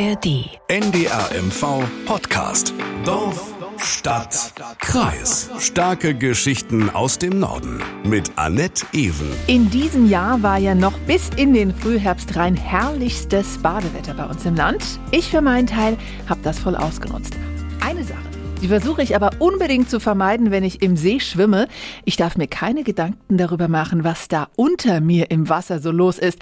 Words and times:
ARD. 0.00 0.48
NDRMV 0.68 1.84
Podcast. 2.06 2.72
Dorf, 3.04 3.52
Stadt, 3.76 4.54
Kreis. 4.78 5.50
Starke 5.58 6.14
Geschichten 6.14 6.88
aus 6.88 7.18
dem 7.18 7.38
Norden. 7.38 7.82
Mit 8.02 8.30
Annette 8.36 8.86
Ewen. 8.94 9.30
In 9.46 9.68
diesem 9.68 10.08
Jahr 10.08 10.42
war 10.42 10.56
ja 10.56 10.74
noch 10.74 10.96
bis 11.00 11.28
in 11.36 11.52
den 11.52 11.74
Frühherbst 11.74 12.34
rein 12.34 12.56
herrlichstes 12.56 13.58
Badewetter 13.58 14.14
bei 14.14 14.24
uns 14.24 14.46
im 14.46 14.54
Land. 14.54 14.82
Ich 15.10 15.28
für 15.28 15.42
meinen 15.42 15.66
Teil 15.66 15.98
habe 16.30 16.40
das 16.42 16.58
voll 16.58 16.76
ausgenutzt. 16.76 17.36
Eine 17.84 18.02
Sache. 18.02 18.20
Die 18.62 18.68
versuche 18.68 19.02
ich 19.02 19.14
aber 19.14 19.32
unbedingt 19.38 19.90
zu 19.90 20.00
vermeiden, 20.00 20.50
wenn 20.50 20.64
ich 20.64 20.80
im 20.80 20.96
See 20.96 21.20
schwimme. 21.20 21.68
Ich 22.06 22.16
darf 22.16 22.38
mir 22.38 22.46
keine 22.46 22.84
Gedanken 22.84 23.36
darüber 23.36 23.68
machen, 23.68 24.02
was 24.02 24.28
da 24.28 24.48
unter 24.56 25.02
mir 25.02 25.30
im 25.30 25.50
Wasser 25.50 25.78
so 25.78 25.90
los 25.90 26.18
ist. 26.18 26.38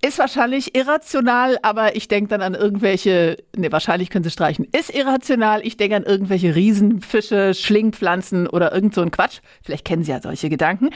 Ist 0.00 0.20
wahrscheinlich 0.20 0.76
irrational, 0.76 1.58
aber 1.62 1.96
ich 1.96 2.06
denke 2.06 2.28
dann 2.28 2.40
an 2.40 2.54
irgendwelche, 2.54 3.36
ne, 3.56 3.72
wahrscheinlich 3.72 4.10
können 4.10 4.22
Sie 4.22 4.30
streichen. 4.30 4.64
Ist 4.70 4.94
irrational, 4.94 5.66
ich 5.66 5.76
denke 5.76 5.96
an 5.96 6.04
irgendwelche 6.04 6.54
Riesenfische, 6.54 7.52
Schlingpflanzen 7.52 8.46
oder 8.46 8.72
irgend 8.72 8.94
so 8.94 9.02
ein 9.02 9.10
Quatsch. 9.10 9.40
Vielleicht 9.62 9.84
kennen 9.84 10.04
Sie 10.04 10.12
ja 10.12 10.20
solche 10.20 10.48
Gedanken. 10.50 10.90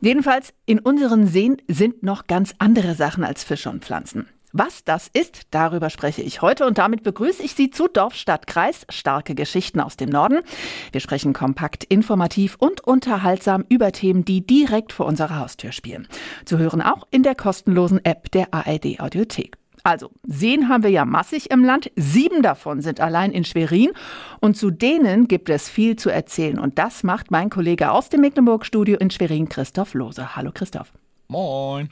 Jedenfalls, 0.00 0.52
in 0.64 0.78
unseren 0.78 1.26
Seen 1.26 1.56
sind 1.66 2.04
noch 2.04 2.28
ganz 2.28 2.54
andere 2.58 2.94
Sachen 2.94 3.24
als 3.24 3.42
Fische 3.42 3.68
und 3.68 3.84
Pflanzen. 3.84 4.28
Was 4.58 4.84
das 4.84 5.10
ist, 5.12 5.42
darüber 5.50 5.90
spreche 5.90 6.22
ich 6.22 6.40
heute 6.40 6.64
und 6.64 6.78
damit 6.78 7.02
begrüße 7.02 7.42
ich 7.42 7.52
Sie 7.52 7.68
zu 7.68 7.88
Dorf, 7.88 8.14
Stadt, 8.14 8.46
Kreis, 8.46 8.86
starke 8.88 9.34
Geschichten 9.34 9.80
aus 9.80 9.98
dem 9.98 10.08
Norden. 10.08 10.38
Wir 10.92 11.02
sprechen 11.02 11.34
kompakt, 11.34 11.84
informativ 11.84 12.56
und 12.58 12.80
unterhaltsam 12.80 13.66
über 13.68 13.92
Themen, 13.92 14.24
die 14.24 14.46
direkt 14.46 14.94
vor 14.94 15.04
unserer 15.04 15.40
Haustür 15.40 15.72
spielen. 15.72 16.08
Zu 16.46 16.56
hören 16.56 16.80
auch 16.80 17.06
in 17.10 17.22
der 17.22 17.34
kostenlosen 17.34 18.02
App 18.02 18.30
der 18.30 18.54
ARD 18.54 18.98
Audiothek. 18.98 19.58
Also, 19.82 20.10
Seen 20.26 20.70
haben 20.70 20.84
wir 20.84 20.90
ja 20.90 21.04
massig 21.04 21.50
im 21.50 21.62
Land. 21.62 21.90
Sieben 21.94 22.40
davon 22.40 22.80
sind 22.80 22.98
allein 22.98 23.32
in 23.32 23.44
Schwerin. 23.44 23.90
Und 24.40 24.56
zu 24.56 24.70
denen 24.70 25.28
gibt 25.28 25.50
es 25.50 25.68
viel 25.68 25.96
zu 25.96 26.08
erzählen. 26.08 26.58
Und 26.58 26.78
das 26.78 27.02
macht 27.02 27.30
mein 27.30 27.50
Kollege 27.50 27.90
aus 27.90 28.08
dem 28.08 28.22
Mecklenburg-Studio 28.22 28.96
in 28.96 29.10
Schwerin, 29.10 29.50
Christoph 29.50 29.92
Lose. 29.92 30.34
Hallo, 30.34 30.50
Christoph. 30.50 30.92
Moin. 31.28 31.90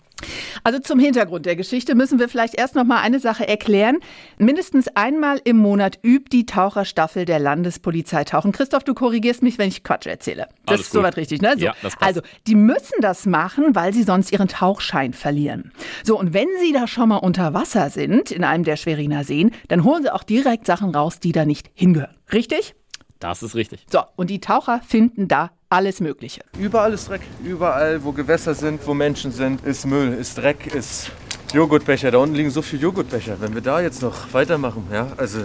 Also 0.62 0.78
zum 0.78 0.98
Hintergrund 0.98 1.44
der 1.44 1.56
Geschichte 1.56 1.94
müssen 1.94 2.18
wir 2.18 2.28
vielleicht 2.28 2.54
erst 2.54 2.74
noch 2.74 2.84
mal 2.84 3.00
eine 3.00 3.18
Sache 3.20 3.46
erklären. 3.46 3.98
Mindestens 4.38 4.88
einmal 4.94 5.40
im 5.44 5.56
Monat 5.56 5.98
übt 6.02 6.30
die 6.30 6.46
Taucherstaffel 6.46 7.24
der 7.24 7.38
Landespolizei 7.38 8.24
tauchen. 8.24 8.52
Christoph, 8.52 8.84
du 8.84 8.94
korrigierst 8.94 9.42
mich, 9.42 9.58
wenn 9.58 9.68
ich 9.68 9.82
Quatsch 9.82 10.06
erzähle. 10.06 10.46
Das 10.64 10.74
Alles 10.74 10.80
ist 10.82 10.92
gut. 10.92 11.00
soweit 11.00 11.16
richtig, 11.16 11.42
ne? 11.42 11.54
So. 11.58 11.64
Ja, 11.64 11.74
das 11.82 11.94
passt. 11.96 12.02
Also, 12.02 12.20
die 12.46 12.54
müssen 12.54 13.00
das 13.00 13.26
machen, 13.26 13.74
weil 13.74 13.92
sie 13.92 14.04
sonst 14.04 14.32
ihren 14.32 14.48
Tauchschein 14.48 15.12
verlieren. 15.12 15.72
So, 16.04 16.18
und 16.18 16.32
wenn 16.32 16.48
sie 16.60 16.72
da 16.72 16.86
schon 16.86 17.08
mal 17.08 17.16
unter 17.16 17.52
Wasser 17.52 17.90
sind, 17.90 18.30
in 18.30 18.44
einem 18.44 18.64
der 18.64 18.76
Schweriner 18.76 19.24
Seen, 19.24 19.50
dann 19.68 19.84
holen 19.84 20.04
sie 20.04 20.14
auch 20.14 20.22
direkt 20.22 20.66
Sachen 20.66 20.94
raus, 20.94 21.18
die 21.20 21.32
da 21.32 21.44
nicht 21.44 21.70
hingehören. 21.74 22.14
Richtig? 22.32 22.74
Das 23.18 23.42
ist 23.42 23.54
richtig. 23.54 23.84
So, 23.90 24.00
und 24.16 24.30
die 24.30 24.40
Taucher 24.40 24.80
finden 24.86 25.28
da 25.28 25.50
alles 25.74 26.00
Mögliche. 26.00 26.42
Überall 26.58 26.92
ist 26.92 27.08
Dreck. 27.08 27.22
Überall, 27.44 28.02
wo 28.04 28.12
Gewässer 28.12 28.54
sind, 28.54 28.86
wo 28.86 28.94
Menschen 28.94 29.32
sind, 29.32 29.64
ist 29.64 29.84
Müll, 29.84 30.12
ist 30.12 30.38
Dreck, 30.38 30.72
ist 30.72 31.10
Joghurtbecher. 31.52 32.10
Da 32.12 32.18
unten 32.18 32.36
liegen 32.36 32.50
so 32.50 32.62
viele 32.62 32.82
Joghurtbecher. 32.82 33.36
Wenn 33.40 33.54
wir 33.54 33.60
da 33.60 33.80
jetzt 33.80 34.00
noch 34.00 34.32
weitermachen, 34.32 34.86
ja, 34.92 35.08
also 35.16 35.40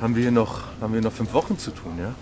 haben 0.00 0.16
wir 0.16 0.22
hier 0.22 0.32
noch, 0.32 0.62
haben 0.80 0.92
wir 0.92 1.00
noch 1.00 1.12
fünf 1.12 1.32
Wochen 1.32 1.56
zu 1.56 1.70
tun, 1.70 1.92
ja. 1.98 2.12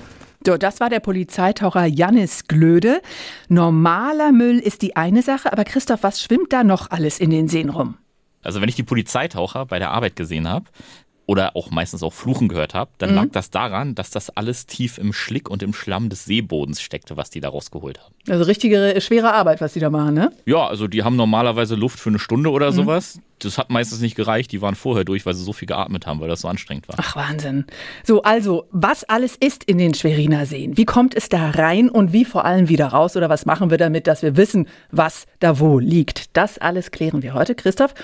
So, 0.46 0.56
das 0.56 0.78
war 0.78 0.88
der 0.88 1.00
Polizeitaucher 1.00 1.86
Jannis 1.86 2.44
Glöde. 2.46 3.00
Normaler 3.48 4.30
Müll 4.30 4.58
ist 4.58 4.82
die 4.82 4.94
eine 4.94 5.22
Sache, 5.22 5.52
aber 5.52 5.64
Christoph, 5.64 6.02
was 6.02 6.22
schwimmt 6.22 6.52
da 6.52 6.62
noch 6.62 6.90
alles 6.90 7.18
in 7.18 7.30
den 7.30 7.48
Seen 7.48 7.70
rum? 7.70 7.96
Also 8.42 8.60
wenn 8.60 8.68
ich 8.68 8.76
die 8.76 8.84
Polizeitaucher 8.84 9.66
bei 9.66 9.78
der 9.78 9.90
Arbeit 9.90 10.16
gesehen 10.16 10.48
habe 10.48 10.66
oder 11.28 11.54
auch 11.56 11.70
meistens 11.70 12.02
auch 12.02 12.14
Fluchen 12.14 12.48
gehört 12.48 12.72
habe, 12.72 12.90
Mhm. 12.90 12.94
dann 12.98 13.14
lag 13.14 13.26
das 13.32 13.50
daran, 13.50 13.94
dass 13.94 14.08
das 14.08 14.30
alles 14.30 14.64
tief 14.66 14.96
im 14.96 15.12
Schlick 15.12 15.50
und 15.50 15.62
im 15.62 15.74
Schlamm 15.74 16.08
des 16.08 16.24
Seebodens 16.24 16.80
steckte, 16.80 17.18
was 17.18 17.28
die 17.28 17.40
da 17.40 17.50
rausgeholt 17.50 18.00
haben. 18.02 18.14
Also 18.30 18.44
richtige 18.44 18.98
schwere 19.00 19.34
Arbeit, 19.34 19.60
was 19.60 19.74
die 19.74 19.80
da 19.80 19.90
machen, 19.90 20.14
ne? 20.14 20.32
Ja, 20.46 20.66
also 20.66 20.88
die 20.88 21.02
haben 21.04 21.16
normalerweise 21.16 21.74
Luft 21.74 22.00
für 22.00 22.08
eine 22.08 22.18
Stunde 22.18 22.48
Mhm. 22.48 22.54
oder 22.56 22.72
sowas. 22.72 23.20
Das 23.40 23.56
hat 23.58 23.70
meistens 23.70 24.00
nicht 24.00 24.16
gereicht. 24.16 24.50
Die 24.50 24.62
waren 24.62 24.74
vorher 24.74 25.04
durch, 25.04 25.24
weil 25.26 25.34
sie 25.34 25.44
so 25.44 25.52
viel 25.52 25.66
geatmet 25.68 26.06
haben, 26.06 26.18
weil 26.18 26.28
das 26.28 26.40
so 26.40 26.48
anstrengend 26.48 26.88
war. 26.88 26.96
Ach, 26.98 27.14
Wahnsinn. 27.14 27.66
So, 28.04 28.22
also, 28.22 28.64
was 28.72 29.04
alles 29.04 29.36
ist 29.36 29.62
in 29.64 29.78
den 29.78 29.94
Schweriner 29.94 30.44
Seen? 30.46 30.76
Wie 30.76 30.86
kommt 30.86 31.14
es 31.14 31.28
da 31.28 31.50
rein 31.50 31.88
und 31.90 32.12
wie 32.12 32.24
vor 32.24 32.46
allem 32.46 32.68
wieder 32.68 32.86
raus? 32.88 33.16
Oder 33.16 33.28
was 33.28 33.44
machen 33.46 33.70
wir 33.70 33.76
damit, 33.78 34.06
dass 34.08 34.22
wir 34.22 34.36
wissen, 34.36 34.66
was 34.90 35.26
da 35.40 35.60
wo 35.60 35.78
liegt? 35.78 36.36
Das 36.36 36.58
alles 36.58 36.90
klären 36.90 37.22
wir 37.22 37.34
heute, 37.34 37.54
Christoph. 37.54 37.94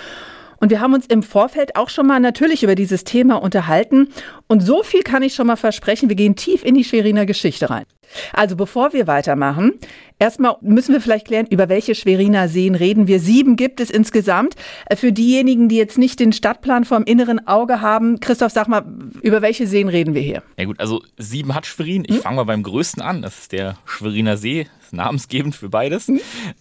Und 0.59 0.71
wir 0.71 0.81
haben 0.81 0.95
uns 0.95 1.07
im 1.07 1.23
Vorfeld 1.23 1.77
auch 1.77 1.89
schon 1.89 2.07
mal 2.07 2.21
natürlich 2.21 2.63
über 2.63 2.75
dieses 2.75 3.05
Thema 3.05 3.37
unterhalten. 3.37 4.09
Und 4.47 4.61
so 4.61 4.83
viel 4.83 5.03
kann 5.03 5.23
ich 5.23 5.35
schon 5.35 5.47
mal 5.47 5.57
versprechen. 5.57 6.09
Wir 6.09 6.17
gehen 6.17 6.37
tief 6.37 6.65
in 6.65 6.75
die 6.75 6.85
Schweriner 6.85 7.27
Geschichte 7.27 7.71
rein. 7.71 7.85
Also 8.33 8.57
bevor 8.57 8.93
wir 8.93 9.07
weitermachen, 9.07 9.73
erstmal 10.19 10.57
müssen 10.61 10.93
wir 10.93 11.01
vielleicht 11.01 11.27
klären, 11.27 11.47
über 11.49 11.69
welche 11.69 11.95
Schweriner 11.95 12.49
Seen 12.49 12.75
reden 12.75 13.07
wir. 13.07 13.21
Sieben 13.21 13.57
gibt 13.57 13.81
es 13.81 13.91
insgesamt. 13.91 14.55
Äh, 14.87 14.97
Für 14.97 15.13
diejenigen, 15.13 15.69
die 15.69 15.77
jetzt 15.77 15.99
nicht 15.99 16.21
den 16.21 16.33
Stadtplan 16.33 16.85
vom 16.85 17.05
inneren 17.05 17.47
Auge 17.47 17.81
haben, 17.81 18.21
Christoph, 18.21 18.53
sag 18.53 18.69
mal, 18.69 18.85
über 19.23 19.43
welche 19.43 19.67
Seen 19.67 19.89
reden 19.89 20.15
wir 20.15 20.23
hier? 20.23 20.43
Ja 20.59 20.65
gut, 20.65 20.81
also 20.81 21.03
sieben 21.19 21.55
hat 21.55 21.67
Schwerin. 21.67 22.05
Ich 22.07 22.19
fange 22.19 22.37
mal 22.37 22.45
beim 22.45 22.63
größten 22.63 23.03
an. 23.03 23.23
Das 23.23 23.39
ist 23.39 23.53
der 23.53 23.77
Schweriner 23.85 24.37
See. 24.37 24.67
Ist 24.83 24.93
namensgebend 24.93 25.55
für 25.55 25.69
beides. 25.69 26.11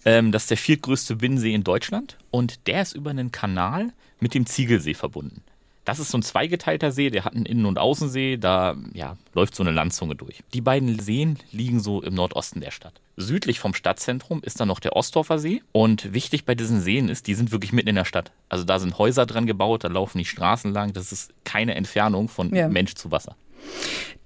Ähm, 0.05 0.31
das 0.31 0.43
ist 0.43 0.49
der 0.49 0.57
viertgrößte 0.57 1.17
Binnensee 1.17 1.53
in 1.53 1.63
Deutschland. 1.63 2.17
Und 2.31 2.67
der 2.67 2.81
ist 2.81 2.93
über 2.95 3.09
einen 3.09 3.31
Kanal 3.31 3.93
mit 4.19 4.33
dem 4.33 4.45
Ziegelsee 4.45 4.93
verbunden. 4.93 5.43
Das 5.85 5.99
ist 5.99 6.09
so 6.11 6.17
ein 6.17 6.23
zweigeteilter 6.23 6.91
See, 6.91 7.09
der 7.09 7.25
hat 7.25 7.35
einen 7.35 7.45
Innen- 7.45 7.65
und 7.65 7.77
Außensee, 7.77 8.37
da 8.37 8.75
ja, 8.93 9.17
läuft 9.33 9.53
so 9.55 9.63
eine 9.63 9.71
Landzunge 9.71 10.15
durch. 10.15 10.41
Die 10.53 10.61
beiden 10.61 10.97
Seen 10.99 11.39
liegen 11.51 11.79
so 11.81 12.01
im 12.01 12.13
Nordosten 12.13 12.61
der 12.61 12.71
Stadt. 12.71 12.93
Südlich 13.17 13.59
vom 13.59 13.73
Stadtzentrum 13.73 14.41
ist 14.43 14.59
dann 14.59 14.69
noch 14.69 14.79
der 14.79 14.95
Ostdorfer 14.95 15.39
See. 15.39 15.61
Und 15.73 16.13
wichtig 16.13 16.45
bei 16.45 16.55
diesen 16.55 16.79
Seen 16.81 17.09
ist, 17.09 17.27
die 17.27 17.35
sind 17.35 17.51
wirklich 17.51 17.73
mitten 17.73 17.89
in 17.89 17.95
der 17.95 18.05
Stadt. 18.05 18.31
Also 18.49 18.63
da 18.63 18.79
sind 18.79 18.97
Häuser 18.97 19.25
dran 19.25 19.45
gebaut, 19.45 19.83
da 19.83 19.89
laufen 19.89 20.17
die 20.17 20.25
Straßen 20.25 20.71
lang. 20.73 20.93
Das 20.93 21.11
ist 21.11 21.33
keine 21.43 21.75
Entfernung 21.75 22.29
von 22.29 22.55
Ja. 22.55 22.69
Mensch 22.69 22.95
zu 22.95 23.11
Wasser. 23.11 23.35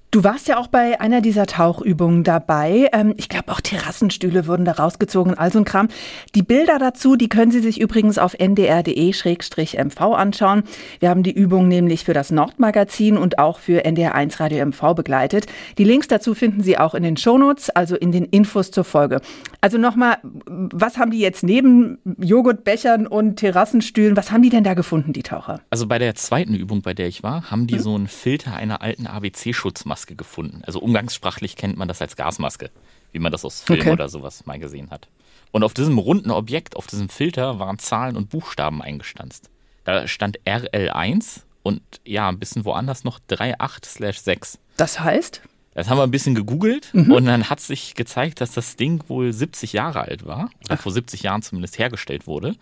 Du 0.10 0.24
warst 0.24 0.48
ja 0.48 0.58
auch 0.58 0.68
bei 0.68 1.02
einer 1.02 1.20
dieser 1.20 1.46
Tauchübungen 1.48 2.24
dabei. 2.24 2.88
Ähm, 2.94 3.14
Ich 3.18 3.28
glaube, 3.28 3.52
auch 3.52 3.60
Terrassenstühle 3.60 4.48
wurden 4.48 4.64
da 4.64 4.72
rausgezogen, 4.72 5.38
all 5.38 5.52
so 5.52 5.60
ein 5.60 5.66
Kram. 5.66 5.90
Die 6.34 6.44
Bilder 6.44 6.80
dazu, 6.80 7.18
die 7.18 7.28
können 7.28 7.52
Sie 7.52 7.60
sich 7.60 7.82
übrigens 7.82 8.18
auf 8.18 8.34
ndr.de-mv 8.40 10.02
anschauen. 10.16 10.64
Wir 11.02 11.10
haben 11.10 11.24
die 11.24 11.34
Übung 11.34 11.68
nämlich 11.68 12.06
für 12.06 12.14
das 12.14 12.32
Nordmagazin 12.32 13.18
und 13.18 13.38
auch 13.38 13.60
für 13.60 13.86
NDR1 13.86 14.40
Radio 14.40 14.66
MV 14.68 14.96
begleitet. 14.96 15.48
Die 15.78 15.84
Links 15.84 16.08
dazu 16.08 16.34
finden 16.34 16.64
Sie 16.64 16.78
auch 16.78 16.96
in 16.96 17.04
den 17.04 17.18
Shownotes, 17.18 17.70
also 17.70 17.98
in 17.98 18.14
den 18.14 18.24
Infos 18.24 18.72
zur 18.72 18.86
Folge. 18.86 19.20
Also 19.68 19.78
nochmal, 19.80 20.20
was 20.24 20.98
haben 20.98 21.12
die 21.12 21.20
jetzt 21.20 21.44
neben 21.44 21.98
Joghurtbechern 22.20 23.06
und 23.06 23.36
Terrassenstühlen, 23.36 24.16
was 24.16 24.32
haben 24.32 24.42
die 24.42 24.50
denn 24.50 24.64
da 24.64 24.76
gefunden, 24.76 25.12
die 25.12 25.24
Taucher? 25.24 25.60
Also 25.70 25.88
bei 25.88 26.00
der 26.00 26.16
zweiten 26.16 26.54
Übung, 26.56 26.82
bei 26.84 26.94
der 26.94 27.10
ich 27.10 27.22
war, 27.22 27.52
haben 27.52 27.68
die 27.68 27.78
so 27.78 27.94
einen 27.94 28.08
Filter 28.08 28.56
einer 28.56 28.82
alten 28.82 29.08
ABC-Schutzmaske 29.08 30.16
gefunden. 30.16 30.62
Also 30.66 30.80
umgangssprachlich 30.80 31.58
kennt 31.58 31.76
man 31.76 31.90
das 31.90 32.02
als 32.02 32.16
Gasmaske, 32.16 32.72
wie 33.12 33.20
man 33.20 33.34
das 33.34 33.44
aus 33.44 33.62
Filmen 33.62 33.82
Okay. 33.82 33.92
oder 33.92 34.08
sowas 34.08 34.46
mal 34.46 34.58
gesehen 34.58 34.90
hat. 34.90 35.10
Und 35.52 35.66
auf 35.66 35.74
diesem 35.74 35.98
runden 35.98 36.32
Objekt, 36.32 36.78
auf 36.78 36.88
diesem 36.88 37.10
Filter, 37.10 37.60
waren 37.60 37.78
Zahlen 37.78 38.16
und 38.16 38.30
Buchstaben 38.30 38.82
eingestanzt. 38.82 39.50
Da 39.84 40.08
stand 40.08 40.40
RL1 40.46 41.42
und 41.62 41.82
ja, 42.06 42.30
ein 42.30 42.40
bisschen 42.40 42.64
woanders 42.64 43.04
noch 43.04 43.20
38/6. 43.20 44.60
Das 44.78 45.02
heißt? 45.02 45.42
Das 45.78 45.92
haben 45.92 46.00
wir 46.00 46.04
ein 46.04 46.12
bisschen 46.12 46.34
gegoogelt 46.34 46.92
und 46.94 47.26
dann 47.26 47.52
hat 47.52 47.60
sich 47.60 47.94
gezeigt, 47.94 48.42
dass 48.42 48.52
das 48.52 48.78
Ding 48.78 49.04
wohl 49.10 49.32
70 49.32 49.74
Jahre 49.74 50.02
alt 50.02 50.26
war, 50.26 50.50
oder 50.66 50.76
vor 50.76 50.92
70 50.92 51.22
Jahren 51.22 51.44
zumindest 51.44 51.78
hergestellt 51.78 52.26
wurde. 52.26 52.56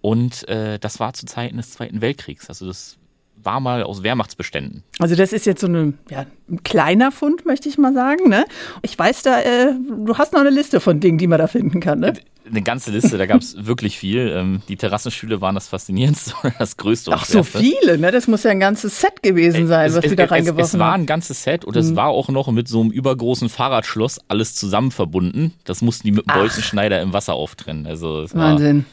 Und 0.00 0.48
äh, 0.48 0.78
das 0.78 0.98
war 0.98 1.12
zu 1.12 1.26
Zeiten 1.26 1.58
des 1.58 1.72
Zweiten 1.72 2.00
Weltkriegs. 2.00 2.48
Also 2.48 2.66
das 2.66 2.96
war 3.36 3.60
mal 3.60 3.82
aus 3.82 4.02
Wehrmachtsbeständen. 4.02 4.84
Also 4.98 5.16
das 5.16 5.34
ist 5.34 5.44
jetzt 5.44 5.60
so 5.60 5.66
eine, 5.66 5.92
ja, 6.08 6.24
ein 6.48 6.62
kleiner 6.62 7.12
Fund, 7.12 7.44
möchte 7.44 7.68
ich 7.68 7.76
mal 7.76 7.92
sagen. 7.92 8.30
Ne? 8.30 8.46
Ich 8.80 8.98
weiß 8.98 9.22
da, 9.22 9.42
äh, 9.42 9.74
du 9.74 10.16
hast 10.16 10.32
noch 10.32 10.40
eine 10.40 10.48
Liste 10.48 10.80
von 10.80 10.98
Dingen, 10.98 11.18
die 11.18 11.26
man 11.26 11.38
da 11.38 11.48
finden 11.48 11.78
kann. 11.80 12.00
Ne? 12.00 12.14
Eine 12.48 12.62
ganze 12.62 12.90
Liste, 12.90 13.18
da 13.18 13.26
gab 13.26 13.40
es 13.40 13.54
wirklich 13.66 13.98
viel. 13.98 14.32
Ähm, 14.34 14.62
die 14.68 14.76
Terrassenstühle 14.76 15.40
waren 15.40 15.54
das 15.54 15.68
Faszinierendste 15.68 16.34
oder 16.42 16.54
das 16.58 16.76
Größte. 16.76 17.12
Ach, 17.12 17.24
so 17.24 17.42
viele, 17.42 17.98
ne? 17.98 18.10
Das 18.10 18.28
muss 18.28 18.42
ja 18.42 18.50
ein 18.50 18.60
ganzes 18.60 19.00
Set 19.00 19.22
gewesen 19.22 19.66
sein, 19.66 19.88
Es, 19.88 19.96
was 19.96 20.04
es, 20.04 20.10
die 20.10 20.16
da 20.16 20.24
reingeworfen 20.24 20.64
es 20.64 20.78
war 20.78 20.92
haben. 20.92 21.00
Mhm. 21.00 21.04
ein 21.04 21.06
ganzes 21.06 21.42
Set 21.42 21.64
und 21.64 21.76
es 21.76 21.94
war 21.96 22.08
auch 22.08 22.28
noch 22.28 22.50
mit 22.50 22.68
so 22.68 22.80
einem 22.80 22.90
übergroßen 22.90 23.48
Fahrradschloss 23.48 24.20
alles 24.28 24.54
zusammen 24.54 24.90
verbunden. 24.90 25.54
Das 25.64 25.82
mussten 25.82 26.06
die 26.06 26.12
mit 26.12 26.28
dem. 26.28 26.34
Bolzenschneider 26.34 27.00
im 27.00 27.12
Wasser 27.12 27.34
auftrennen. 27.34 27.86
Also 27.86 28.22
es 28.22 28.34
war, 28.34 28.52
Wahnsinn. 28.52 28.84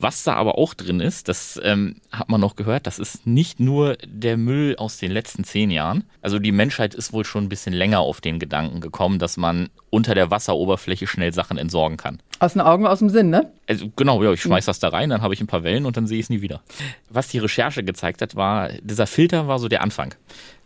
Was 0.00 0.22
da 0.22 0.34
aber 0.34 0.58
auch 0.58 0.74
drin 0.74 1.00
ist, 1.00 1.28
das 1.28 1.60
ähm, 1.64 1.96
hat 2.12 2.28
man 2.28 2.40
noch 2.40 2.54
gehört, 2.54 2.86
das 2.86 3.00
ist 3.00 3.26
nicht 3.26 3.58
nur 3.58 3.96
der 4.04 4.36
Müll 4.36 4.76
aus 4.76 4.98
den 4.98 5.10
letzten 5.10 5.42
zehn 5.42 5.72
Jahren. 5.72 6.04
Also 6.22 6.38
die 6.38 6.52
Menschheit 6.52 6.94
ist 6.94 7.12
wohl 7.12 7.24
schon 7.24 7.44
ein 7.44 7.48
bisschen 7.48 7.72
länger 7.72 7.98
auf 7.98 8.20
den 8.20 8.38
Gedanken 8.38 8.80
gekommen, 8.80 9.18
dass 9.18 9.36
man 9.36 9.70
unter 9.90 10.14
der 10.14 10.30
Wasseroberfläche 10.30 11.08
schnell 11.08 11.32
Sachen 11.32 11.58
entsorgen 11.58 11.96
kann. 11.96 12.20
Aus 12.38 12.52
den 12.52 12.62
Augen, 12.62 12.86
aus 12.86 13.00
dem 13.00 13.10
Sinn, 13.10 13.30
ne? 13.30 13.50
Also 13.66 13.90
genau, 13.96 14.22
ja, 14.22 14.32
ich 14.32 14.40
schmeiß 14.40 14.66
das 14.66 14.78
da 14.78 14.88
rein, 14.90 15.10
dann 15.10 15.22
habe 15.22 15.34
ich 15.34 15.40
ein 15.40 15.48
paar 15.48 15.64
Wellen 15.64 15.84
und 15.84 15.96
dann 15.96 16.06
sehe 16.06 16.20
ich 16.20 16.26
es 16.26 16.30
nie 16.30 16.42
wieder. 16.42 16.62
Was 17.10 17.28
die 17.28 17.38
Recherche 17.38 17.82
gezeigt 17.82 18.22
hat, 18.22 18.36
war, 18.36 18.68
dieser 18.80 19.08
Filter 19.08 19.48
war 19.48 19.58
so 19.58 19.66
der 19.66 19.82
Anfang. 19.82 20.14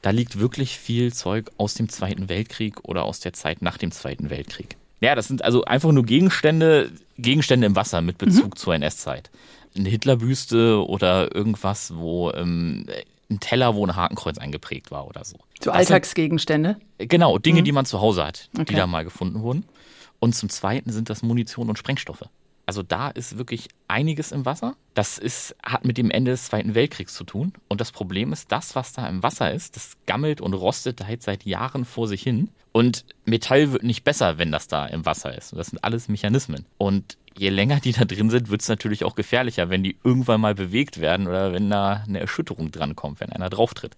Da 0.03 0.11
liegt 0.11 0.39
wirklich 0.39 0.79
viel 0.79 1.13
Zeug 1.15 1.51
aus 1.57 1.73
dem 1.73 1.89
Zweiten 1.89 2.29
Weltkrieg 2.29 2.85
oder 2.85 3.05
aus 3.05 3.21
der 3.21 3.33
Zeit 3.33 3.63
nach 3.63 3.79
dem 3.79 3.93
Zweiten 3.93 4.29
Weltkrieg. 4.29 4.77
Ja, 5.03 5.15
das 5.17 5.27
sind 5.27 5.45
also 5.45 5.65
einfach 5.65 5.91
nur 5.91 6.05
Gegenstände, 6.05 6.91
Gegenstände 7.19 7.67
im 7.67 7.77
Wasser 7.77 8.01
mit 8.01 8.19
Bezug 8.19 8.51
mhm. 8.51 8.57
zur 8.57 8.75
NS-Zeit. 8.75 9.31
Eine 9.77 9.89
Hitlerbüste 9.89 10.87
oder 10.87 11.35
irgendwas, 11.35 11.95
wo 11.97 12.31
ähm, 12.31 12.87
ein 13.29 13.41
Teller, 13.41 13.75
wo 13.75 13.85
ein 13.85 13.97
Hakenkreuz 13.97 14.39
eingeprägt 14.39 14.91
war 14.91 15.09
oder 15.09 15.25
so. 15.25 15.37
So 15.63 15.73
Alltagsgegenstände? 15.73 16.77
Sind, 16.99 17.11
genau, 17.11 17.39
Dinge, 17.39 17.61
mhm. 17.61 17.65
die 17.65 17.73
man 17.73 17.85
zu 17.85 18.01
Hause 18.01 18.25
hat, 18.25 18.49
okay. 18.55 18.67
die 18.69 18.75
da 18.75 18.87
mal 18.87 19.05
gefunden 19.05 19.43
wurden. 19.43 19.65
Und 20.21 20.35
zum 20.37 20.49
Zweiten 20.49 20.93
sind 20.93 21.11
das 21.11 21.23
Munition 21.23 21.69
und 21.69 21.79
Sprengstoffe. 21.79 22.29
Also 22.65 22.85
da 22.85 23.11
ist 23.11 23.39
wirklich 23.39 23.69
einiges 23.89 24.31
im 24.31 24.47
Wasser. 24.47 24.77
Das 24.95 25.19
ist, 25.19 25.57
hat 25.65 25.85
mit 25.85 25.99
dem 25.99 26.13
Ende 26.13 26.31
des 26.31 26.45
Zweiten 26.45 26.77
Weltkriegs 26.77 27.15
zu 27.15 27.25
tun. 27.25 27.53
Und 27.67 27.81
das 27.81 27.91
Problem 27.91 28.33
ist, 28.33 28.53
das, 28.53 28.77
was 28.77 28.93
da 28.93 29.09
im 29.09 29.25
Wasser 29.25 29.53
ist, 29.53 29.75
das 29.75 29.97
gammelt 30.07 30.41
und 30.41 30.55
rostet 30.55 31.05
halt 31.05 31.23
seit 31.23 31.45
Jahren 31.45 31.85
vor 31.85 32.07
sich 32.07 32.23
hin. 32.23 32.51
Und 32.73 33.05
Metall 33.27 33.73
wird 33.73 33.83
nicht 33.83 34.03
besser, 34.03 34.39
wenn 34.39 34.51
das 34.51 34.67
da 34.67 34.87
im 34.87 35.05
Wasser 35.05 35.37
ist. 35.37 35.53
Und 35.53 35.59
das 35.59 35.69
sind 35.69 35.85
alles 35.85 36.09
Mechanismen. 36.09 36.65
Und 36.79 37.19
je 37.37 37.51
länger 37.51 37.81
die 37.81 37.93
da 37.93 38.05
drin 38.05 38.31
sind, 38.31 38.51
wird 38.51 38.63
es 38.63 38.69
natürlich 38.69 39.05
auch 39.05 39.15
gefährlicher, 39.15 39.71
wenn 39.71 39.83
die 39.83 39.97
irgendwann 40.05 40.41
mal 40.41 40.55
bewegt 40.55 41.01
werden 41.01 41.27
oder 41.27 41.53
wenn 41.53 41.71
da 41.71 42.05
eine 42.07 42.21
Erschütterung 42.21 42.71
drankommt, 42.71 43.21
wenn 43.21 43.31
einer 43.31 43.51
drauftritt. 43.51 43.93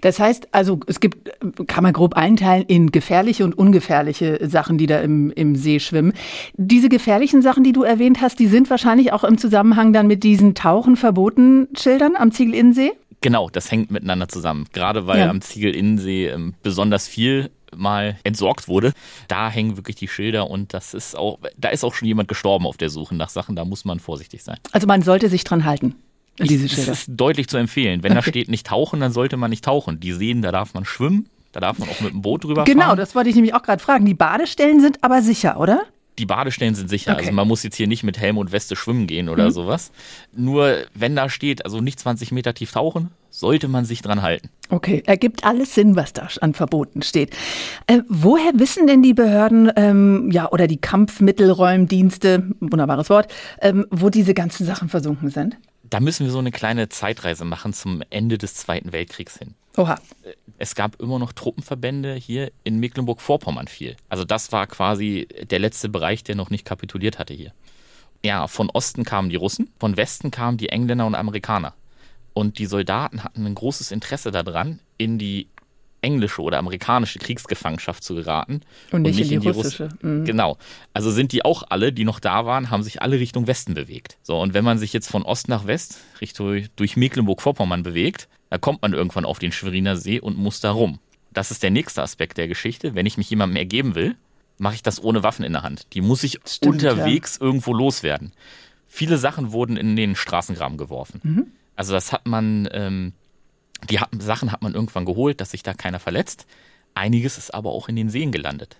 Das 0.00 0.18
heißt, 0.18 0.48
also 0.52 0.80
es 0.86 1.00
gibt, 1.00 1.30
kann 1.66 1.84
man 1.84 1.92
grob 1.92 2.14
einteilen 2.14 2.64
in 2.66 2.90
gefährliche 2.90 3.44
und 3.44 3.56
ungefährliche 3.56 4.48
Sachen, 4.48 4.78
die 4.78 4.86
da 4.86 5.00
im, 5.00 5.30
im 5.30 5.56
See 5.56 5.80
schwimmen. 5.80 6.12
Diese 6.54 6.88
gefährlichen 6.88 7.42
Sachen, 7.42 7.64
die 7.64 7.72
du 7.72 7.82
erwähnt 7.82 8.20
hast, 8.20 8.38
die 8.38 8.48
sind 8.48 8.70
wahrscheinlich 8.70 9.12
auch 9.12 9.24
im 9.24 9.38
Zusammenhang 9.38 9.92
dann 9.92 10.06
mit 10.06 10.24
diesen 10.24 10.54
Tauchen 10.54 10.96
verboten 10.96 11.68
Schildern 11.76 12.16
am 12.16 12.32
Ziegelinnensee? 12.32 12.92
Genau, 13.20 13.48
das 13.48 13.70
hängt 13.70 13.92
miteinander 13.92 14.28
zusammen. 14.28 14.66
Gerade 14.72 15.06
weil 15.06 15.20
ja. 15.20 15.30
am 15.30 15.40
Ziegelinnensee 15.40 16.26
ähm, 16.26 16.54
besonders 16.62 17.06
viel 17.06 17.50
mal 17.76 18.16
entsorgt 18.24 18.68
wurde. 18.68 18.92
Da 19.28 19.50
hängen 19.50 19.76
wirklich 19.76 19.96
die 19.96 20.08
Schilder 20.08 20.50
und 20.50 20.74
das 20.74 20.94
ist 20.94 21.16
auch, 21.16 21.38
da 21.56 21.68
ist 21.68 21.84
auch 21.84 21.94
schon 21.94 22.08
jemand 22.08 22.28
gestorben 22.28 22.66
auf 22.66 22.76
der 22.76 22.90
Suche 22.90 23.14
nach 23.14 23.28
Sachen. 23.28 23.56
Da 23.56 23.64
muss 23.64 23.84
man 23.84 24.00
vorsichtig 24.00 24.42
sein. 24.42 24.58
Also 24.72 24.86
man 24.86 25.02
sollte 25.02 25.28
sich 25.28 25.44
dran 25.44 25.64
halten. 25.64 25.94
Diese 26.38 26.68
Schilder. 26.68 26.90
Das 26.90 27.00
ist 27.00 27.10
deutlich 27.10 27.48
zu 27.48 27.56
empfehlen. 27.56 28.02
Wenn 28.02 28.12
okay. 28.12 28.20
da 28.24 28.30
steht 28.30 28.48
nicht 28.48 28.66
tauchen, 28.66 29.00
dann 29.00 29.12
sollte 29.12 29.36
man 29.36 29.50
nicht 29.50 29.64
tauchen. 29.64 30.00
Die 30.00 30.12
Seen, 30.12 30.42
da 30.42 30.52
darf 30.52 30.74
man 30.74 30.84
schwimmen. 30.84 31.28
Da 31.52 31.60
darf 31.60 31.78
man 31.78 31.88
auch 31.90 32.00
mit 32.00 32.12
dem 32.12 32.22
Boot 32.22 32.44
drüber 32.44 32.64
genau, 32.64 32.80
fahren. 32.80 32.90
Genau, 32.90 32.96
das 32.96 33.14
wollte 33.14 33.28
ich 33.28 33.34
nämlich 33.34 33.54
auch 33.54 33.62
gerade 33.62 33.82
fragen. 33.82 34.06
Die 34.06 34.14
Badestellen 34.14 34.80
sind 34.80 35.04
aber 35.04 35.20
sicher, 35.20 35.60
oder? 35.60 35.84
Die 36.18 36.26
Badestellen 36.26 36.74
sind 36.74 36.88
sicher. 36.88 37.12
Okay. 37.12 37.20
Also 37.20 37.32
man 37.32 37.48
muss 37.48 37.62
jetzt 37.62 37.76
hier 37.76 37.86
nicht 37.86 38.02
mit 38.02 38.18
Helm 38.18 38.38
und 38.38 38.52
Weste 38.52 38.76
schwimmen 38.76 39.06
gehen 39.06 39.28
oder 39.28 39.46
mhm. 39.46 39.50
sowas. 39.50 39.92
Nur 40.34 40.76
wenn 40.94 41.16
da 41.16 41.28
steht, 41.28 41.64
also 41.64 41.80
nicht 41.80 41.98
20 42.00 42.32
Meter 42.32 42.54
tief 42.54 42.72
tauchen, 42.72 43.10
sollte 43.30 43.66
man 43.68 43.84
sich 43.84 44.02
dran 44.02 44.22
halten. 44.22 44.50
Okay, 44.68 45.02
ergibt 45.06 45.44
alles 45.44 45.74
Sinn, 45.74 45.96
was 45.96 46.12
da 46.12 46.28
an 46.40 46.54
Verboten 46.54 47.02
steht. 47.02 47.34
Äh, 47.86 48.00
woher 48.08 48.52
wissen 48.54 48.86
denn 48.86 49.02
die 49.02 49.14
Behörden, 49.14 49.72
ähm, 49.76 50.30
ja, 50.30 50.50
oder 50.50 50.66
die 50.66 50.80
Kampfmittelräumdienste, 50.80 52.50
wunderbares 52.60 53.08
Wort, 53.08 53.32
ähm, 53.60 53.86
wo 53.90 54.10
diese 54.10 54.34
ganzen 54.34 54.66
Sachen 54.66 54.88
versunken 54.88 55.30
sind? 55.30 55.56
Da 55.88 56.00
müssen 56.00 56.26
wir 56.26 56.32
so 56.32 56.38
eine 56.38 56.52
kleine 56.52 56.88
Zeitreise 56.88 57.44
machen 57.44 57.72
zum 57.72 58.02
Ende 58.10 58.38
des 58.38 58.54
Zweiten 58.54 58.92
Weltkriegs 58.92 59.38
hin. 59.38 59.54
Oha. 59.76 60.00
Es 60.58 60.74
gab 60.74 61.00
immer 61.00 61.18
noch 61.18 61.32
Truppenverbände 61.32 62.14
hier 62.14 62.52
in 62.62 62.78
Mecklenburg-Vorpommern 62.78 63.68
viel. 63.68 63.96
Also 64.08 64.24
das 64.24 64.52
war 64.52 64.66
quasi 64.66 65.26
der 65.50 65.58
letzte 65.58 65.88
Bereich, 65.88 66.22
der 66.24 66.34
noch 66.34 66.50
nicht 66.50 66.64
kapituliert 66.64 67.18
hatte 67.18 67.34
hier. 67.34 67.52
Ja, 68.24 68.46
von 68.46 68.70
Osten 68.70 69.04
kamen 69.04 69.30
die 69.30 69.36
Russen, 69.36 69.70
von 69.80 69.96
Westen 69.96 70.30
kamen 70.30 70.58
die 70.58 70.68
Engländer 70.68 71.06
und 71.06 71.14
Amerikaner. 71.14 71.74
Und 72.34 72.58
die 72.58 72.66
Soldaten 72.66 73.24
hatten 73.24 73.44
ein 73.44 73.54
großes 73.54 73.90
Interesse 73.90 74.30
daran, 74.30 74.78
in 74.98 75.18
die 75.18 75.48
englische 76.02 76.42
oder 76.42 76.58
amerikanische 76.58 77.18
Kriegsgefangenschaft 77.18 78.02
zu 78.02 78.14
geraten. 78.14 78.62
Und 78.90 79.02
nicht, 79.02 79.14
und 79.14 79.18
nicht 79.18 79.20
in 79.20 79.28
die, 79.28 79.34
in 79.34 79.40
die 79.40 79.48
russische. 79.48 79.88
Mhm. 80.02 80.24
Genau. 80.24 80.58
Also 80.92 81.10
sind 81.10 81.32
die 81.32 81.44
auch 81.44 81.62
alle, 81.68 81.92
die 81.92 82.04
noch 82.04 82.20
da 82.20 82.44
waren, 82.44 82.70
haben 82.70 82.82
sich 82.82 83.00
alle 83.02 83.18
Richtung 83.18 83.46
Westen 83.46 83.74
bewegt. 83.74 84.18
So, 84.22 84.40
und 84.40 84.52
wenn 84.54 84.64
man 84.64 84.78
sich 84.78 84.92
jetzt 84.92 85.08
von 85.10 85.22
Ost 85.22 85.48
nach 85.48 85.66
West, 85.66 85.98
Richtung 86.20 86.66
durch 86.76 86.96
Mecklenburg-Vorpommern 86.96 87.82
bewegt, 87.82 88.28
dann 88.52 88.60
kommt 88.60 88.82
man 88.82 88.92
irgendwann 88.92 89.24
auf 89.24 89.38
den 89.38 89.50
Schweriner 89.50 89.96
See 89.96 90.20
und 90.20 90.36
muss 90.36 90.60
da 90.60 90.72
rum. 90.72 90.98
Das 91.30 91.50
ist 91.50 91.62
der 91.62 91.70
nächste 91.70 92.02
Aspekt 92.02 92.36
der 92.36 92.48
Geschichte. 92.48 92.94
Wenn 92.94 93.06
ich 93.06 93.16
mich 93.16 93.30
jemandem 93.30 93.56
ergeben 93.56 93.94
will, 93.94 94.14
mache 94.58 94.74
ich 94.74 94.82
das 94.82 95.02
ohne 95.02 95.22
Waffen 95.22 95.42
in 95.42 95.54
der 95.54 95.62
Hand. 95.62 95.86
Die 95.94 96.02
muss 96.02 96.22
ich 96.22 96.38
Stimmt, 96.44 96.74
unterwegs 96.74 97.38
ja. 97.40 97.46
irgendwo 97.46 97.72
loswerden. 97.72 98.34
Viele 98.86 99.16
Sachen 99.16 99.52
wurden 99.52 99.78
in 99.78 99.96
den 99.96 100.16
Straßengraben 100.16 100.76
geworfen. 100.76 101.20
Mhm. 101.22 101.46
Also 101.76 101.94
das 101.94 102.12
hat 102.12 102.26
man 102.26 102.68
ähm, 102.72 103.14
die 103.88 104.00
hat, 104.00 104.10
Sachen 104.18 104.52
hat 104.52 104.60
man 104.60 104.74
irgendwann 104.74 105.06
geholt, 105.06 105.40
dass 105.40 105.52
sich 105.52 105.62
da 105.62 105.72
keiner 105.72 105.98
verletzt. 105.98 106.46
Einiges 106.92 107.38
ist 107.38 107.54
aber 107.54 107.70
auch 107.70 107.88
in 107.88 107.96
den 107.96 108.10
Seen 108.10 108.32
gelandet. 108.32 108.76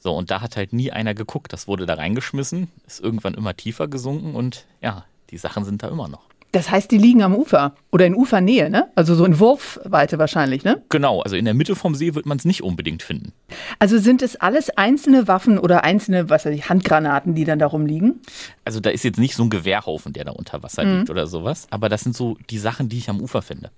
So, 0.00 0.16
und 0.16 0.32
da 0.32 0.40
hat 0.40 0.56
halt 0.56 0.72
nie 0.72 0.90
einer 0.90 1.14
geguckt. 1.14 1.52
Das 1.52 1.68
wurde 1.68 1.86
da 1.86 1.94
reingeschmissen, 1.94 2.72
ist 2.88 2.98
irgendwann 2.98 3.34
immer 3.34 3.56
tiefer 3.56 3.86
gesunken 3.86 4.34
und 4.34 4.66
ja, 4.80 5.04
die 5.30 5.38
Sachen 5.38 5.64
sind 5.64 5.84
da 5.84 5.88
immer 5.90 6.08
noch. 6.08 6.31
Das 6.52 6.70
heißt, 6.70 6.90
die 6.90 6.98
liegen 6.98 7.22
am 7.22 7.34
Ufer 7.34 7.74
oder 7.90 8.04
in 8.04 8.14
Ufernähe, 8.14 8.68
ne? 8.68 8.90
Also 8.94 9.14
so 9.14 9.24
in 9.24 9.38
Wurfweite 9.38 10.18
wahrscheinlich, 10.18 10.64
ne? 10.64 10.82
Genau, 10.90 11.22
also 11.22 11.34
in 11.34 11.46
der 11.46 11.54
Mitte 11.54 11.74
vom 11.74 11.94
See 11.94 12.14
wird 12.14 12.26
man 12.26 12.36
es 12.36 12.44
nicht 12.44 12.62
unbedingt 12.62 13.02
finden. 13.02 13.32
Also 13.78 13.98
sind 13.98 14.20
es 14.20 14.36
alles 14.36 14.68
einzelne 14.70 15.28
Waffen 15.28 15.58
oder 15.58 15.82
einzelne, 15.82 16.28
was 16.28 16.44
weiß 16.44 16.54
ich, 16.54 16.68
Handgranaten, 16.68 17.34
die 17.34 17.44
dann 17.44 17.58
da 17.58 17.66
rumliegen? 17.66 18.20
Also 18.66 18.80
da 18.80 18.90
ist 18.90 19.02
jetzt 19.02 19.18
nicht 19.18 19.34
so 19.34 19.44
ein 19.44 19.50
Gewehrhaufen, 19.50 20.12
der 20.12 20.24
da 20.24 20.32
unter 20.32 20.62
Wasser 20.62 20.84
mhm. 20.84 20.98
liegt 20.98 21.10
oder 21.10 21.26
sowas, 21.26 21.66
aber 21.70 21.88
das 21.88 22.02
sind 22.02 22.14
so 22.14 22.36
die 22.50 22.58
Sachen, 22.58 22.90
die 22.90 22.98
ich 22.98 23.08
am 23.08 23.20
Ufer 23.20 23.40
finde. 23.40 23.70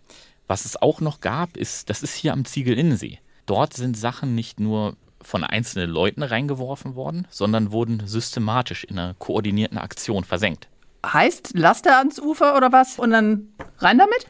Was 0.49 0.65
es 0.65 0.81
auch 0.81 1.01
noch 1.01 1.21
gab, 1.21 1.57
ist, 1.57 1.89
das 1.91 2.03
ist 2.03 2.15
hier 2.15 2.33
am 2.33 2.45
Ziegelinnensee. 2.45 3.21
Dort 3.47 3.75
sind 3.75 3.97
Sachen 3.97 4.35
nicht 4.35 4.59
nur 4.59 4.97
von 5.23 5.45
einzelnen 5.45 5.91
Leuten 5.91 6.23
reingeworfen 6.23 6.97
worden, 6.97 7.27
sondern 7.31 7.73
wurden 7.73 8.03
systematisch 8.07 8.85
in 8.85 8.99
einer 8.99 9.15
koordinierten 9.15 9.79
Aktion 9.79 10.25
versenkt. 10.25 10.69
Heißt, 11.13 11.53
Laster 11.55 11.99
ans 11.99 12.19
Ufer 12.19 12.57
oder 12.57 12.73
was 12.73 12.99
und 12.99 13.11
dann 13.11 13.49
rein 13.79 13.99
damit? 13.99 14.27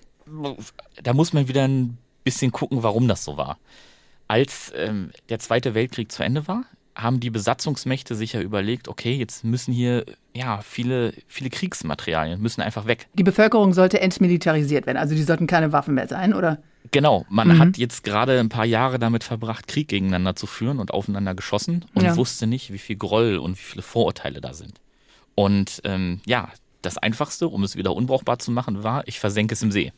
Da 1.03 1.13
muss 1.13 1.33
man 1.33 1.49
wieder 1.49 1.67
ein 1.67 1.99
bisschen 2.25 2.53
gucken, 2.53 2.83
warum 2.83 3.09
das 3.09 3.25
so 3.25 3.37
war. 3.37 3.59
Als 4.27 4.73
ähm, 4.75 5.11
der 5.29 5.39
Zweite 5.39 5.75
Weltkrieg 5.75 6.11
zu 6.11 6.23
Ende 6.23 6.49
war, 6.49 6.65
haben 6.97 7.21
die 7.21 7.31
Besatzungsmächte 7.31 8.15
sich 8.15 8.35
ja 8.35 8.41
überlegt, 8.41 8.89
okay, 8.89 9.15
jetzt 9.15 9.45
müssen 9.45 9.73
hier 9.73 10.05
ja 10.35 10.61
viele, 10.63 11.13
viele 11.27 11.51
Kriegsmaterialien 11.51 12.41
müssen 12.41 12.63
einfach 12.63 12.87
weg. 12.87 13.09
Die 13.15 13.25
Bevölkerung 13.25 13.73
sollte 13.73 14.01
entmilitarisiert 14.01 14.87
werden, 14.87 14.99
also 14.99 15.15
die 15.15 15.23
sollten 15.23 15.47
keine 15.47 15.73
Waffen 15.73 15.95
mehr 15.95 16.09
sein, 16.09 16.35
oder? 16.35 16.59
Genau, 16.93 17.27
man 17.29 17.49
mhm. 17.49 17.59
hat 17.59 17.79
jetzt 17.79 18.05
gerade 18.05 18.39
ein 18.39 18.49
paar 18.49 18.65
Jahre 18.65 18.99
damit 18.99 19.25
verbracht, 19.25 19.67
Krieg 19.67 19.89
gegeneinander 19.89 20.37
zu 20.37 20.47
führen 20.47 20.79
und 20.79 20.93
aufeinander 20.93 21.35
geschossen 21.35 21.85
und 21.95 22.05
ja. 22.05 22.17
wusste 22.17 22.47
nicht, 22.47 22.73
wie 22.73 22.79
viel 22.79 22.97
Groll 22.97 23.39
und 23.39 23.59
wie 23.59 23.63
viele 23.63 23.83
Vorurteile 23.83 24.41
da 24.41 24.55
sind. 24.55 24.81
Und 25.35 25.81
ähm, 25.85 26.21
ja, 26.27 26.49
das 26.85 26.99
Einfachste, 26.99 27.49
um 27.49 27.65
es 27.65 27.77
wieder 27.77 27.95
unbrauchbar 27.95 28.39
zu 28.39 28.51
machen, 28.51 28.83
war, 28.83 29.07
ich 29.07 29.21
versenke 29.21 29.55
es 29.55 29.63
im 29.63 29.73
See. 29.73 29.93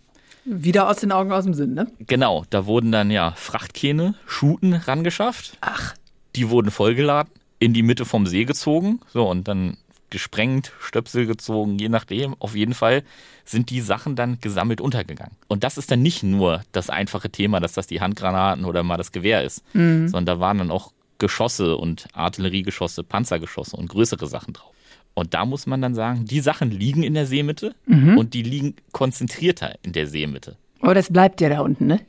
Wieder 0.45 0.89
aus 0.89 0.99
den 0.99 1.11
Augen, 1.11 1.33
aus 1.33 1.45
dem 1.45 1.55
Sinn, 1.55 1.75
ne? 1.75 1.91
Genau, 1.99 2.45
da 2.51 2.67
wurden 2.67 2.93
dann 2.93 3.11
ja 3.11 3.33
Frachtkähne, 3.33 4.15
Schuten 4.27 4.75
rangeschafft. 4.75 5.59
Ach. 5.61 5.95
Die 6.37 6.51
wurden 6.51 6.71
vollgeladen, 6.71 7.33
in 7.59 7.73
die 7.73 7.83
Mitte 7.83 8.05
vom 8.05 8.27
See 8.27 8.45
gezogen, 8.45 9.01
so 9.13 9.29
und 9.29 9.49
dann 9.49 9.77
gesprengt, 10.11 10.73
Stöpsel 10.81 11.27
gezogen, 11.27 11.79
je 11.79 11.89
nachdem. 11.89 12.37
Auf 12.39 12.55
jeden 12.55 12.75
Fall 12.75 13.03
sind 13.45 13.71
die 13.71 13.81
Sachen 13.81 14.15
dann 14.15 14.41
gesammelt 14.41 14.81
untergegangen. 14.81 15.37
Und 15.49 15.65
das 15.65 15.79
ist 15.79 15.91
dann 15.91 16.03
nicht 16.03 16.23
nur 16.23 16.63
das 16.73 16.91
einfache 16.91 17.31
Thema, 17.31 17.59
dass 17.59 17.73
das 17.73 17.89
die 17.89 18.01
Handgranaten 18.01 18.65
oder 18.65 18.83
mal 18.83 18.97
das 18.97 19.11
Gewehr 19.11 19.43
ist, 19.43 19.65
mhm. 19.75 20.09
sondern 20.09 20.27
da 20.27 20.41
waren 20.41 20.59
dann 20.59 20.71
auch 20.71 20.93
Geschosse 21.19 21.77
und 21.77 22.07
Artilleriegeschosse, 22.13 23.03
Panzergeschosse 23.03 23.77
und 23.77 23.89
größere 23.89 24.27
Sachen 24.27 24.53
drauf. 24.53 24.76
Und 25.17 25.33
da 25.33 25.47
muss 25.47 25.67
man 25.67 25.81
dann 25.81 25.95
sagen, 25.95 26.27
die 26.27 26.41
Sachen 26.41 26.71
liegen 26.71 27.03
in 27.03 27.15
der 27.15 27.25
Seemitte 27.25 27.75
mhm. 27.87 28.19
und 28.19 28.35
die 28.35 28.43
liegen 28.43 28.77
konzentrierter 28.93 29.75
in 29.83 29.93
der 29.93 30.07
Seemitte. 30.07 30.57
Aber 30.83 30.93
das 30.93 31.11
bleibt 31.11 31.41
ja 31.41 31.49
da 31.49 31.61
unten, 31.61 31.87
ne? 31.87 32.01